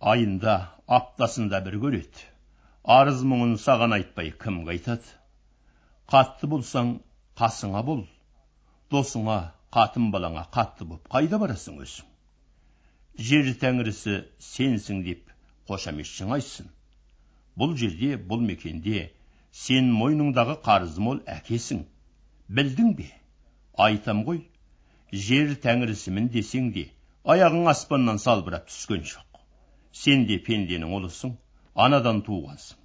Айында 0.00 0.56
аптасында 0.86 1.60
бір 1.62 1.78
көреді 1.84 2.26
арыз 2.84 3.22
мұңын 3.22 3.56
саған 3.62 3.94
айтпай 3.94 4.32
кім 4.42 4.64
қайтады? 4.66 5.06
Қатты 6.10 6.48
болсаң 6.50 6.96
қасыңа 7.38 7.84
бол. 7.86 8.06
Досыңа 8.90 9.38
қатын 9.70 10.10
балаңа 10.10 10.48
қатты 10.50 10.88
боп 10.88 11.06
қайда 11.12 11.38
барасың 11.38 11.78
өзің? 11.84 12.09
Жер 13.28 13.48
тәңірісі 13.62 14.20
сенсің 14.50 15.00
деп 15.06 15.32
қошаметшің 15.68 16.36
айтсын 16.36 16.70
бұл 17.60 17.74
жерде 17.76 18.14
бұл 18.30 18.40
мекенде 18.46 19.10
сен 19.52 19.90
мойныңдағы 19.92 20.56
қарызы 20.64 21.02
мол 21.04 21.20
әкесің. 21.28 21.82
Білдің 22.48 22.94
бе? 22.98 23.08
Айтам 23.86 24.22
ғой 24.26 24.40
жер 25.12 25.54
тәңірісімін 25.64 26.30
десең 26.34 26.70
де 26.76 26.86
аяғың 27.24 27.68
аспаннан 27.72 28.18
салбырап 28.22 28.68
түскен 28.70 29.04
жоқ. 29.12 29.40
Сен 29.92 30.26
де 30.26 30.38
пенденің 30.46 30.94
ұлысың 30.98 31.34
анадан 31.74 32.22
туғансың. 32.26 32.78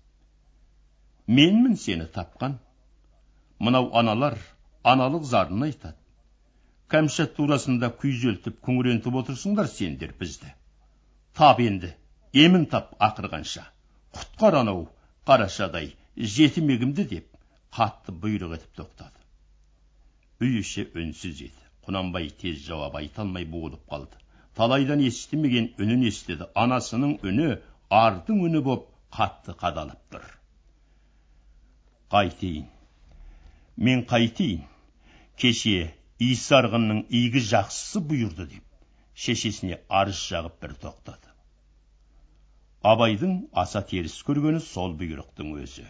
Менмін 1.27 1.77
сені 1.77 2.09
тапқан. 2.17 2.59
Мынау 3.59 3.91
аналар 3.93 4.37
аналық 4.83 5.23
зарын 5.23 5.63
айтады. 5.69 5.97
Кәмшат 6.95 7.33
турасында 7.35 7.89
күйзелтіп 7.99 8.61
күңірентіп 8.65 9.15
отырсыңдар 9.19 9.67
сендер 9.67 10.13
бізді. 10.19 10.51
Тап 11.35 11.59
енді 11.59 11.89
емін 12.45 12.69
тап 12.71 12.93
ақырғанша. 13.07 13.63
Құтқар 14.15 14.61
анау 14.61 14.85
қарашадай 15.27 15.89
жетімегімді 16.35 17.05
деп 17.09 17.25
қатты 17.75 18.15
бұйрық 18.23 18.53
етіп 18.55 18.79
тоқтады. 18.79 19.19
Үй 20.39 20.61
іші 20.61 20.85
үнсіз 20.95 21.41
еді. 21.49 21.65
Құнанбай 21.85 22.29
тез 22.41 22.63
жауап 22.63 22.95
айта 23.01 23.25
алмай 23.25 23.43
буылып 23.43 23.83
қалды. 23.91 24.15
Талайдан 24.55 25.03
естімеген 25.03 25.73
үнін 25.81 26.07
естіді. 26.07 26.47
Анасының 26.55 27.17
үні 27.27 27.49
ардың 27.91 28.39
үні 28.47 28.63
боп 28.63 28.87
қатты 29.11 29.57
қадалып 29.59 29.99
тұр. 30.15 30.23
Қайтейін. 32.15 32.71
Мен 33.75 34.07
қайтейін. 34.07 34.63
Кеше 35.35 35.91
иіс 36.23 36.45
арғынның 36.55 37.01
игі 37.19 37.41
жақсысы 37.43 37.99
бұйырды 38.09 38.45
деп 38.51 38.63
шешесіне 39.23 39.79
арыз 39.99 40.19
жағып 40.31 40.61
бір 40.61 40.75
тоқтады. 40.83 41.31
Абайдың 42.85 43.33
аса 43.63 43.81
теріс 43.89 44.15
көргені 44.27 44.61
сол 44.63 44.93
бұйрықтың 44.99 45.51
өзі. 45.63 45.85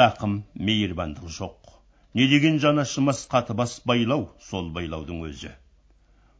Рақым 0.00 0.36
мейірбандық 0.54 1.32
жоқ. 1.38 1.72
Не 2.14 2.28
деген 2.30 2.60
жаны 2.62 2.84
ашымас 2.84 3.24
қатыбас 3.32 3.80
байлау 3.84 4.28
сол 4.48 4.70
байлаудың 4.76 5.24
өзі. 5.30 5.50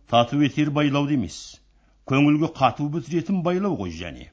Тату 0.07 0.43
етер 0.47 0.71
байлау 0.71 1.09
емес 1.11 1.39
көңілге 2.07 2.53
қату 2.61 2.87
бітіретін 2.95 3.43
байлау 3.43 3.75
ғой 3.81 3.91
және. 3.99 4.29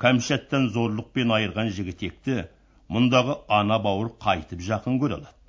Кәмшаттан 0.00 0.70
зорлықпен 0.72 1.36
айырған 1.36 1.74
жігітекті 1.76 2.46
мұндағы 2.88 3.36
ана 3.60 3.78
бауыр 3.82 4.14
қайтып 4.24 4.64
жақын 4.64 4.96
көре 5.02 5.18
алады. 5.18 5.39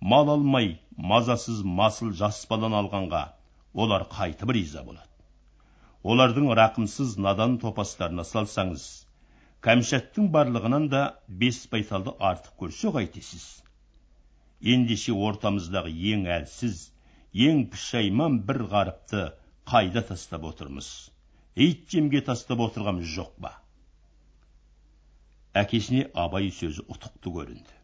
Мал 0.00 0.30
алмай 0.30 0.80
мазасыз 0.96 1.62
масыл 1.64 2.12
жас 2.12 2.44
баланы 2.50 2.76
алғанға 2.82 3.22
олар 3.74 4.06
қайтып 4.12 4.52
риза 4.56 4.82
болады. 4.84 5.08
Олардың 6.02 6.52
рақымсыз 6.58 7.16
надан 7.18 7.58
топастарына 7.62 8.24
салсаңыз 8.24 8.84
кәмшаттың 9.66 10.28
барлығынан 10.34 10.88
да 10.92 11.02
бес 11.28 11.62
байталды 11.72 12.12
артық 12.30 12.58
көрсе 12.62 12.92
қайтесіз. 12.96 13.46
Ендеше 14.74 15.12
ортамыздағы 15.12 15.90
ең 16.12 16.26
әлсіз 16.36 16.84
ең 17.48 17.64
пішайман 17.72 18.38
бір 18.48 18.62
ғарыпты 18.72 19.24
қайда 19.72 20.02
тастап 20.10 20.44
отырмыз? 20.50 21.10
Ит 21.56 21.88
жемге 21.90 22.20
тастап 22.20 22.62
отырғамыз 22.68 23.08
жоқ 23.16 23.32
па? 23.42 23.56
Әкесіне 25.56 26.06
абай 26.14 26.52
сөзі 26.52 26.84
ұтықты 26.92 27.32
көрінді. 27.32 27.76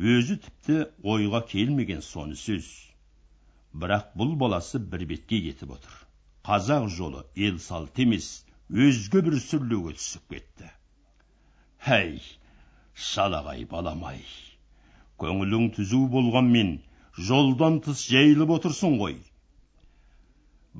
Өзі 0.00 0.38
тіпті 0.40 0.74
ойға 1.12 1.42
келмеген 1.48 1.98
соны 2.04 2.36
сөз 2.42 2.68
бірақ 3.82 4.14
бұл 4.20 4.30
баласы 4.42 4.78
бір 4.92 5.02
бетке 5.10 5.40
кетіп 5.46 5.74
отыр 5.74 5.98
қазақ 6.48 6.86
жолы 6.94 7.20
ел 7.48 7.58
салты 7.64 8.06
емес 8.06 8.28
өзге 8.86 9.20
бір 9.26 9.36
сүрлеуге 9.46 9.92
түсіп 9.98 10.32
кетті 10.34 10.70
әй 11.98 12.16
шалағай 13.10 13.66
баламай 13.74 14.24
көңілің 15.20 15.68
түзу 15.76 16.00
болғанмен 16.16 16.72
жолдан 17.28 17.78
тыс 17.84 18.08
жайылып 18.14 18.56
отырсың 18.56 18.96
ғой 19.04 19.20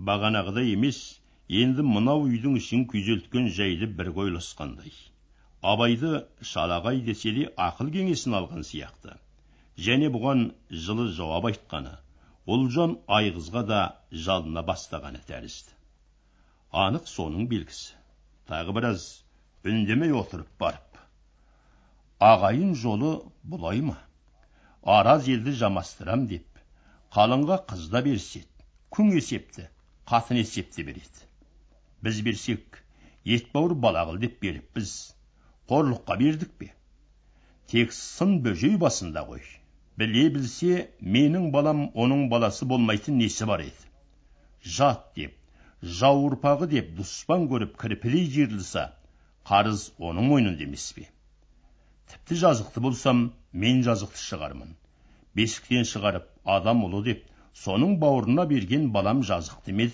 бағанағыдай 0.08 0.72
емес 0.78 1.04
енді 1.62 1.84
мынау 1.92 2.24
үйдің 2.30 2.56
ішін 2.64 2.88
күйзелткен 2.94 3.52
жайды 3.60 3.92
бір 4.00 4.14
ойласқандай 4.24 4.96
абайды 5.62 6.12
шалағай 6.52 7.00
десе 7.06 7.32
де 7.36 7.46
ақыл 7.68 7.92
кеңесін 7.96 8.36
алған 8.40 8.66
сияқты. 8.66 9.16
Және 9.78 10.10
бұған 10.12 10.50
жылы 10.86 11.08
жауап 11.16 11.48
айтқаны 11.52 11.96
ұлжан 12.46 12.98
айғызға 13.20 13.64
да 13.72 13.80
жалына 14.12 14.64
бастағаны 14.66 15.22
тәрізді. 15.28 15.72
Анық 16.72 17.08
соның 17.08 17.48
белгісі. 17.48 17.96
Тағы 18.50 18.74
біраз 18.76 19.10
үндемей 19.64 20.12
отырып 20.16 20.48
барып 20.58 20.90
ағайын 22.20 22.74
жолы 22.76 23.10
бұлай 23.48 23.80
ма? 23.80 23.96
Араз 24.84 25.28
елді 25.32 25.54
жамастырам 25.56 26.26
деп 26.28 26.60
қалыңға 27.16 27.56
қыз 27.70 27.86
да 27.94 28.02
беріседі 28.04 28.66
күң 28.96 29.14
есепті 29.16 29.64
қатын 30.10 30.40
есепті 30.42 30.84
береді. 30.84 31.24
Біз 32.04 32.20
берсек 32.26 32.82
етбауыр 33.24 33.74
бала 33.74 34.04
қыл 34.10 34.20
деп 34.20 34.36
беріппіз. 34.42 34.92
Қорлыққа 35.70 36.18
бердік 36.18 36.52
пе? 36.58 36.72
Тек 37.70 37.92
сын 37.94 38.40
бөжей 38.44 38.76
басында 38.84 39.22
ғой 39.28 39.44
біле 40.00 40.24
білсе 40.34 40.88
менің 41.16 41.50
балам 41.54 41.82
оның 42.04 42.26
баласы 42.32 42.66
болмайтын 42.72 43.18
несі 43.20 43.46
бар 43.50 43.62
еді? 43.66 43.88
Жат 44.76 45.04
деп 45.16 45.36
жау 46.00 46.24
ұрпағы 46.28 46.68
деп 46.74 46.90
дұспан 46.98 47.46
көріп 47.52 47.76
кірпілей 47.82 48.26
жиырылса 48.34 48.86
қарыз 49.50 49.86
оның 50.10 50.30
мойнында 50.32 50.66
емес 50.66 50.90
пе? 50.96 51.06
Тіпті 52.10 52.40
жазықты 52.42 52.82
болсам 52.82 53.22
мен 53.52 53.84
жазықты 53.86 54.18
шығармын. 54.24 54.74
Бесіктен 55.38 55.86
шығарып 55.86 56.26
адам 56.56 56.82
ұлы 56.88 57.04
деп 57.06 57.22
соның 57.64 57.98
бауырына 58.02 58.48
берген 58.50 58.90
балам 58.96 59.22
жазықты 59.30 59.76
ме 59.76 59.90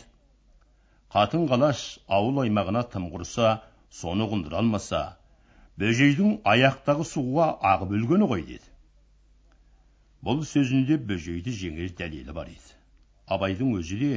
қатын 1.13 1.47
қалаш 1.51 1.83
ауыл 2.17 2.43
аймағына 2.47 2.83
тым 2.93 3.11
құрса 3.13 3.53
соны 4.01 4.27
құндыра 4.33 4.63
алмаса 4.63 5.03
бөжейдің 5.81 6.41
аяқтағы 6.53 7.05
суға 7.05 7.51
ағып 7.71 7.93
өлгені 7.99 8.29
ғой 8.31 8.45
деді. 8.49 8.73
Бұл 10.25 10.43
сөзінде 10.51 10.97
бөжейді 11.11 11.53
жеңер 11.61 11.93
дәлелі 11.99 12.35
бар 12.37 12.49
еді. 12.53 12.77
Абайдың 13.37 13.75
өзі 13.79 13.99
де 14.01 14.13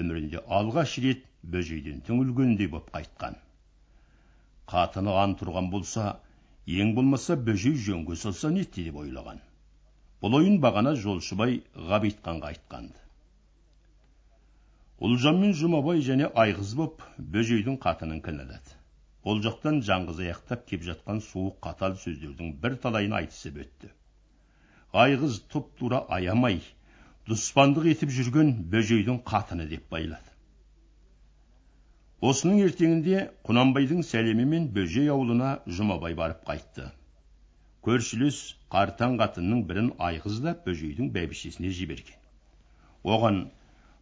өмірінде 0.00 0.42
алғаш 0.58 0.96
рет 1.04 1.22
бөжейден 1.54 2.02
түңілгендей 2.08 2.70
боп 2.72 2.90
қайтқан. 2.94 3.36
Қатыны 4.72 5.14
ан 5.22 5.36
тұрған 5.40 5.70
болса 5.70 6.16
ең 6.66 6.94
болмаса 6.96 7.36
бөжей 7.48 7.76
жөнге 7.88 8.16
салса 8.22 8.50
нетті 8.50 8.88
деп 8.88 8.98
ойлаған. 9.02 9.38
Бұл 10.22 10.40
ойын 10.40 10.58
бағана 10.64 10.96
жолшыбай 10.98 11.60
ғабитханға 11.92 12.50
айтқанды. 12.50 12.98
Ұлжан 15.06 15.38
мен 15.38 15.52
жұмабай 15.54 16.02
және 16.02 16.32
айғыз 16.42 16.74
боп 16.80 17.04
бөжейдің 17.36 17.78
қатынын 17.84 18.22
кінәлады. 18.24 18.75
Ол 19.30 19.40
жақтан 19.44 19.80
жаңғыз 19.86 20.20
аяқтап 20.22 20.66
кеп 20.70 20.84
жатқан 20.86 21.20
суық 21.28 21.56
қатал 21.66 21.96
сөздердің 22.02 22.52
бір 22.62 22.76
талайын 22.82 23.14
айтысып 23.20 23.56
өтті. 23.64 23.88
Айғыз 25.04 25.40
тұп 25.52 25.72
тура 25.80 26.04
аямай 26.16 26.60
дұспандық 27.30 27.88
етіп 27.92 28.12
жүрген 28.18 28.52
бөжейдің 28.74 29.18
қатыны 29.30 29.66
деп 29.72 29.88
байлады. 29.90 30.30
Осының 32.30 32.62
ертеңінде 32.68 33.24
құнанбайдың 33.48 34.06
сәлемімен 34.12 34.70
бөжей 34.78 35.10
аулына 35.16 35.50
жұмабай 35.80 36.14
барып 36.22 36.46
қайтты. 36.46 36.86
Көршілес 37.82 38.40
қартаң 38.72 39.18
қатынның 39.18 39.66
бірін 39.66 39.92
айғыз 40.06 40.38
да 40.46 40.54
бөжейдің 40.68 41.10
бәйбішесіне 41.18 41.74
жіберген. 41.80 42.22
Оған 43.02 43.44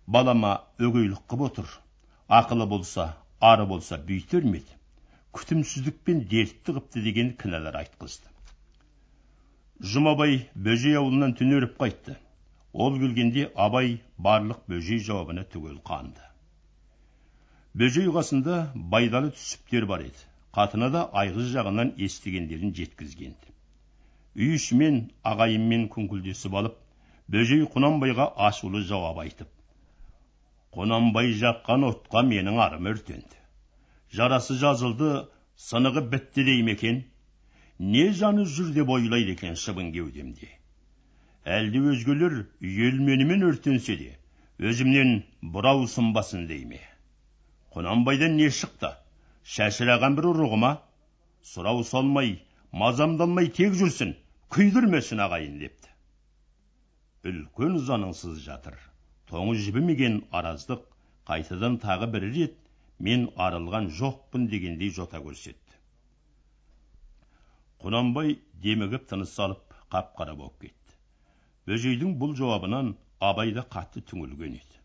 балама 0.07 0.55
өгейлік 0.79 1.25
қып 1.33 1.49
отыр 1.49 1.75
ақылы 2.29 2.69
болса 2.69 3.13
ары 3.41 3.67
болса 3.67 3.99
бүйтер 4.09 4.45
ме 4.53 4.61
еді 4.63 4.74
күтімсіздікпен 5.39 6.25
дертті 6.31 6.75
қыпты 6.79 7.05
деген 7.07 7.33
кінәлар 7.41 7.79
айтқызды. 7.83 8.31
Жұмабай 9.95 10.39
бөжей 10.55 10.99
аулынан 11.01 11.35
түнеріп 11.41 11.79
қайтты. 11.81 12.19
Ол 12.73 12.99
келгенде 12.99 13.49
абай 13.55 13.99
барлық 14.19 14.63
бөжей 14.71 15.03
жауабына 15.09 15.47
түгел 15.55 15.81
қанды. 15.91 16.23
Бөжей 17.75 18.11
қасында 18.19 18.61
байдалы 18.75 19.35
түсіптер 19.39 19.87
бар 19.91 20.07
еді. 20.11 20.29
Қатыны 20.55 20.91
да 20.95 21.09
айғыз 21.23 21.51
жағынан 21.55 21.97
естігендерін 22.07 22.75
жеткізген 22.79 23.35
үй 24.35 24.57
ішімен 24.57 24.97
ағайынмен 25.31 25.85
күңкілдесіп 25.95 26.55
алып 26.61 26.79
бөжей 27.35 27.61
құнанбайға 27.75 28.25
ашулы 28.47 28.81
жауап 28.89 29.21
айтып 29.23 29.51
құнанбай 30.75 31.31
жаққан 31.43 31.87
отқа 31.89 32.23
менің 32.31 32.59
арым 32.65 32.89
өртенді 32.91 33.44
жарасы 34.17 34.57
жазылды 34.61 35.11
сынығы 35.69 36.03
бітті 36.13 36.45
дей 36.49 36.63
ме 36.67 36.75
екен 36.79 37.03
не 37.95 38.05
жаны 38.21 38.45
жүр 38.57 38.73
деп 38.79 38.91
ойлайды 38.97 39.35
екен 39.35 39.57
шыбын 39.65 39.93
кеудемде 39.95 40.51
әлде 41.57 41.81
өзгелер 41.93 42.37
үйелменімен 42.63 43.47
өртенсе 43.51 43.97
де 44.01 44.11
өзімнен 44.71 45.17
бұрау 45.55 45.87
сынбасын 45.95 46.47
дей 46.51 46.65
ме 46.71 46.81
құнанбайдан 47.75 48.37
не 48.39 48.51
шықты 48.59 48.93
шашыраған 49.57 50.19
бір 50.19 50.31
ұрығы 50.31 50.61
ма 50.63 50.73
сұрау 51.55 51.83
салмай 51.85 52.37
мазамданмай 52.85 53.51
тек 53.59 53.75
жүрсін 53.81 54.15
күйдірмесін 54.55 55.25
ағайын 55.27 55.59
депті 55.65 55.91
үлкен 57.31 57.81
заныңсыз 57.89 58.39
жатыр 58.47 58.79
тоңы 59.31 59.59
жібімеген 59.67 60.21
араздық 60.41 60.87
қайтадан 61.29 61.81
тағы 61.83 62.09
бір 62.15 62.29
рет 62.37 62.57
мен 62.99 63.27
арылған 63.37 63.91
жоқпын 63.99 64.47
дегендей 64.51 64.91
жота 64.91 65.21
көрсетті. 65.25 65.81
Құнанбай 67.85 68.39
демігіп 68.65 69.09
тыныс 69.11 69.35
алып 69.45 69.75
қап 69.93 70.15
қара 70.19 70.37
болып 70.39 70.61
кетті. 70.63 70.97
Бөжейдің 71.69 72.15
бұл 72.21 72.35
жауабынан 72.39 72.95
абай 73.21 73.53
да 73.57 73.65
қатты 73.75 74.03
түңілген 74.11 74.57
еді. 74.61 74.81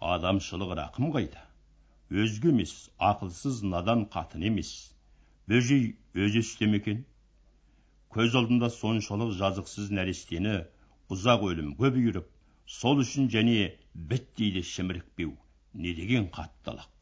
Адамшылық 0.00 0.74
рақым 0.78 1.10
қайда? 1.12 1.42
Өзге 2.10 2.50
емес 2.54 2.90
ақылсыз 3.10 3.62
надан 3.62 4.06
қатын 4.14 4.46
емес. 4.48 4.70
Бөжей 5.48 5.96
өзі 6.14 6.44
істеме 6.44 6.80
екен? 6.80 7.04
Көз 8.14 8.34
алдында 8.38 8.70
соншалық 8.74 9.34
жазықсыз 9.38 9.90
нәрестені 9.94 10.56
ұзақ 11.14 11.44
өлімге 11.50 11.92
бұйырып 11.96 12.32
сол 12.78 13.02
үшін 13.04 13.28
және 13.34 13.74
біт 13.94 14.32
дейді 14.38 14.62
шімірікпеу 14.72 15.36
не 15.74 15.94
деген 15.94 16.26
қаттылық? 16.34 16.99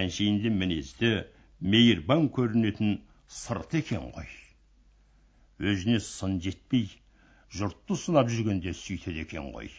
Әншейінде 0.00 0.50
мінезді 0.50 1.10
мейірбан 1.74 2.28
көрінетін 2.36 2.96
сырт 3.40 3.76
екен 3.78 4.08
ғой. 4.14 4.30
Өзіне 5.62 6.00
сын 6.02 6.40
жетпей 6.44 6.88
жұртты 7.54 7.96
сынап 8.00 8.30
жүргенде 8.32 8.74
сөйтеді 8.74 9.22
екен 9.24 9.52
ғой. 9.54 9.70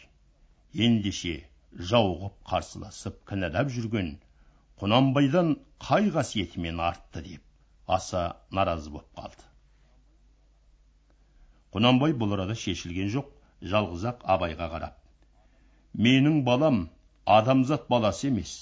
Ендеше 0.86 1.34
жауығып 1.90 2.38
қарсыласып 2.50 3.18
кінәлап 3.28 3.72
жүрген 3.74 4.14
құнанбайдан 4.80 5.56
қай 5.88 6.08
қасиетімен 6.14 6.80
артты 6.80 7.22
деп 7.26 7.42
аса 7.98 8.22
наразы 8.50 8.90
боп 8.90 9.06
қалды. 9.16 9.44
Құнанбай 11.76 12.16
бұл 12.16 12.32
арада 12.38 12.56
шешілген 12.56 13.12
жоқ 13.12 13.28
жалғыз 13.72 14.08
ақ 14.12 14.24
абайға 14.36 14.70
қарап. 14.72 14.96
Менің 15.92 16.42
балам 16.48 16.86
адамзат 17.26 17.88
баласы 17.92 18.28
емес 18.30 18.56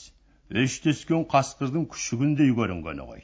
өштескен 0.53 1.25
қасқырдың 1.31 1.87
күшігіндей 1.93 2.51
көрінгені 2.59 3.07
ғой. 3.09 3.23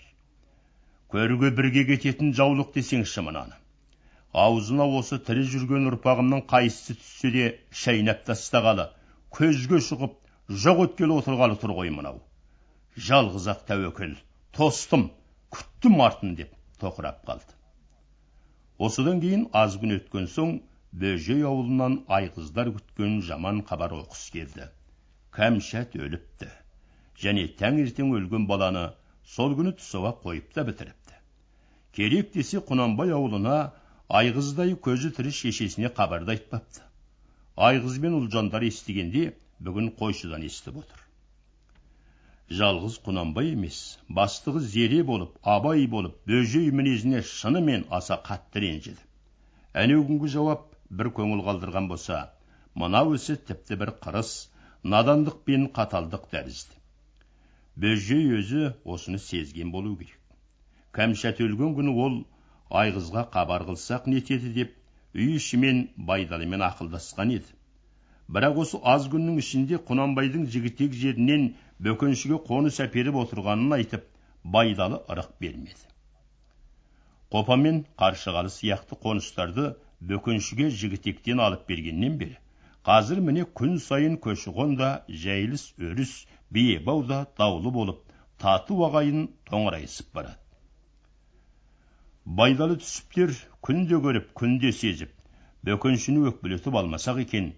Көрге 1.12 1.50
бірге 1.58 1.84
кететін 1.90 2.32
жаулық 2.38 2.72
десеңші 2.76 3.24
мынаны. 3.26 3.56
Аузына 4.32 4.86
осы 4.98 5.18
тірі 5.26 5.42
жүрген 5.52 5.90
ұрпағымның 5.90 6.46
қайсысы 6.50 6.96
түссе 7.00 7.30
де 7.34 7.46
шайнап 7.82 8.22
тастағалы 8.28 8.86
көзге 9.36 9.80
шығып 9.86 10.14
жоқ 10.64 10.84
өткелі 10.86 11.18
отырғалы 11.20 11.58
тұр 11.60 11.74
ғой 11.80 11.90
мынау. 11.94 12.20
Жалғыз 13.08 13.48
ақ 13.52 13.66
тәуекел 13.68 14.14
тостым 14.56 15.10
күттім 15.56 16.00
артын 16.06 16.36
деп 16.38 16.54
тоқырап 16.80 17.20
қалды. 17.26 17.58
Осыдан 18.78 19.20
кейін 19.20 19.48
аз 19.64 19.76
күн 19.82 19.98
өткен 19.98 20.30
соң 20.36 20.56
бөжей 21.02 21.44
аулынан 21.50 22.00
айғыздар 22.20 22.72
күткен 22.78 23.20
жаман 23.28 23.60
хабар 23.66 23.98
оқыс 23.98 24.24
келді. 24.34 24.70
Кәмшат 25.36 25.98
өліпті. 25.98 26.48
Және 27.22 27.46
таңертең 27.60 28.14
өлген 28.18 28.46
баланы 28.50 28.86
сол 29.34 29.56
күні 29.58 29.74
тұсауға 29.80 30.14
қойып 30.24 30.54
та 30.54 30.64
бітіріпті. 30.68 31.18
Керек 31.96 32.32
десе 32.36 32.62
құнанбай 32.70 33.12
аулына 33.16 33.58
айғыздай 34.20 34.74
көзі 34.86 35.12
тірі 35.16 35.34
шешесіне 35.40 35.90
хабарды 35.96 36.34
айтпапты. 36.36 36.82
Айғыз 37.68 37.98
бен 38.02 38.16
ұлжандар 38.20 38.64
естігенде 38.66 39.30
бүгін 39.60 39.92
қойшыдан 40.00 40.46
естіп 40.46 40.80
отыр. 40.82 41.04
Жалғыз 42.60 42.96
құнанбай 43.06 43.52
емес 43.52 43.76
бастығы 44.18 44.64
зере 44.72 45.04
болып 45.10 45.36
абай 45.54 45.86
болып 45.92 46.16
бөжей 46.26 46.70
мінезіне 46.74 47.22
шынымен 47.32 47.84
аса 47.98 48.18
қатты 48.26 48.64
ренжіді. 48.64 48.98
Әнеу 49.84 50.02
күнгі 50.08 50.32
жауап 50.32 50.64
бір 50.90 51.12
көңіл 51.20 51.44
қалдырған 51.46 51.86
болса 51.92 52.24
мынау 52.74 53.14
ісі 53.14 53.36
тіпті 53.50 53.78
бір 53.84 53.94
қырыс 54.02 54.32
надандық 54.82 55.42
пен 55.46 55.68
қаталдық 55.76 56.26
тәрізді. 56.32 56.79
Бөжей 57.82 58.26
өзі 58.36 58.62
осыны 58.94 59.18
сезген 59.26 59.70
болу 59.74 59.94
керек. 60.00 60.18
Кәмшат 60.96 61.38
өлген 61.44 61.76
күні 61.78 61.94
ол 62.04 62.16
айғызға 62.80 63.22
хабар 63.36 63.64
қылсақ 63.68 64.08
нетеді 64.12 64.50
деп 64.56 64.74
үй 65.14 65.36
ішімен 65.36 65.80
байдалымен 66.10 66.64
ақылдасқан 66.66 67.32
еді. 67.36 67.54
Бірақ 68.36 68.60
осы 68.64 68.80
аз 68.94 69.06
күннің 69.12 69.38
ішінде 69.42 69.80
құнанбайдың 69.90 70.44
жігітек 70.56 70.98
жерінен 71.04 71.46
бөкеншіге 71.86 72.42
қоныс 72.50 72.82
әперіп 72.84 73.16
отырғанын 73.22 73.78
айтып 73.78 74.04
байдалы 74.58 75.00
ырық 75.14 75.32
бермеді. 75.40 75.88
Қопа 77.32 77.56
мен 77.64 77.84
қаршығалы 78.02 78.52
сияқты 78.58 79.00
қоныстарды 79.06 79.72
бөкеншіге 80.12 80.70
жігітектен 80.82 81.42
алып 81.46 81.66
бергеннен 81.70 82.20
бері 82.20 82.38
қазір 82.88 83.18
міне 83.24 83.42
күн 83.60 83.72
сайын 83.84 84.14
көші 84.24 84.52
қон 84.56 84.70
да 84.76 84.86
жәйіліс 85.22 85.62
өріс 85.86 86.12
биебау 86.56 87.02
да 87.08 87.18
даулы 87.40 87.72
болып 87.74 87.98
тату 88.44 88.78
ағайын 88.86 89.26
тоңырайысып 89.50 90.06
барады. 90.16 90.38
Байдалы 92.38 92.78
түсіптер 92.80 93.34
күнде 93.68 93.98
көріп 94.06 94.30
күнде 94.40 94.70
сезіп 94.78 95.12
бөкеншіні 95.68 96.22
өкпелетіп 96.30 96.78
алмасақ 96.80 97.20
екен 97.24 97.50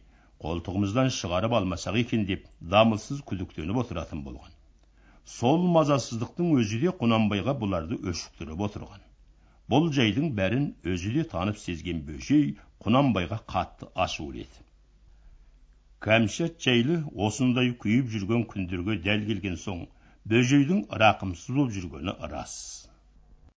қолтығымыздан 0.43 1.13
шығарып 1.19 1.55
алмасақ 1.61 2.01
екен 2.03 2.27
деп 2.33 2.51
дамылсыз 2.75 3.23
күдіктеніп 3.31 3.79
отыратын 3.85 4.25
болған. 4.27 4.51
Сол 5.37 5.69
мазасыздықтың 5.77 6.51
өзі 6.59 6.83
де 6.83 6.97
құнанбайға 7.05 7.55
бұларды 7.63 8.01
өшіктіріп 8.11 8.67
отырған. 8.67 9.07
Бұл 9.71 9.87
жайдың 9.95 10.35
бәрін 10.43 10.67
өзі 10.83 11.15
де 11.21 11.29
танып 11.37 11.63
сезген 11.69 12.03
бөжей 12.11 12.57
құнанбайға 12.83 13.39
қатты 13.55 13.93
ашулы 14.07 14.43
еді 14.49 14.62
кәмшат 16.05 16.57
жайлы 16.65 16.97
осындай 17.27 17.69
күйіп 17.85 18.09
жүрген 18.15 18.47
күндерге 18.53 18.97
дәл 19.07 19.27
келген 19.29 19.59
соң 19.65 19.85
бөжейдің 20.33 20.81
рақымсыз 21.03 21.55
болып 21.59 21.77
жүргені 21.77 22.15
рас. 22.33 22.55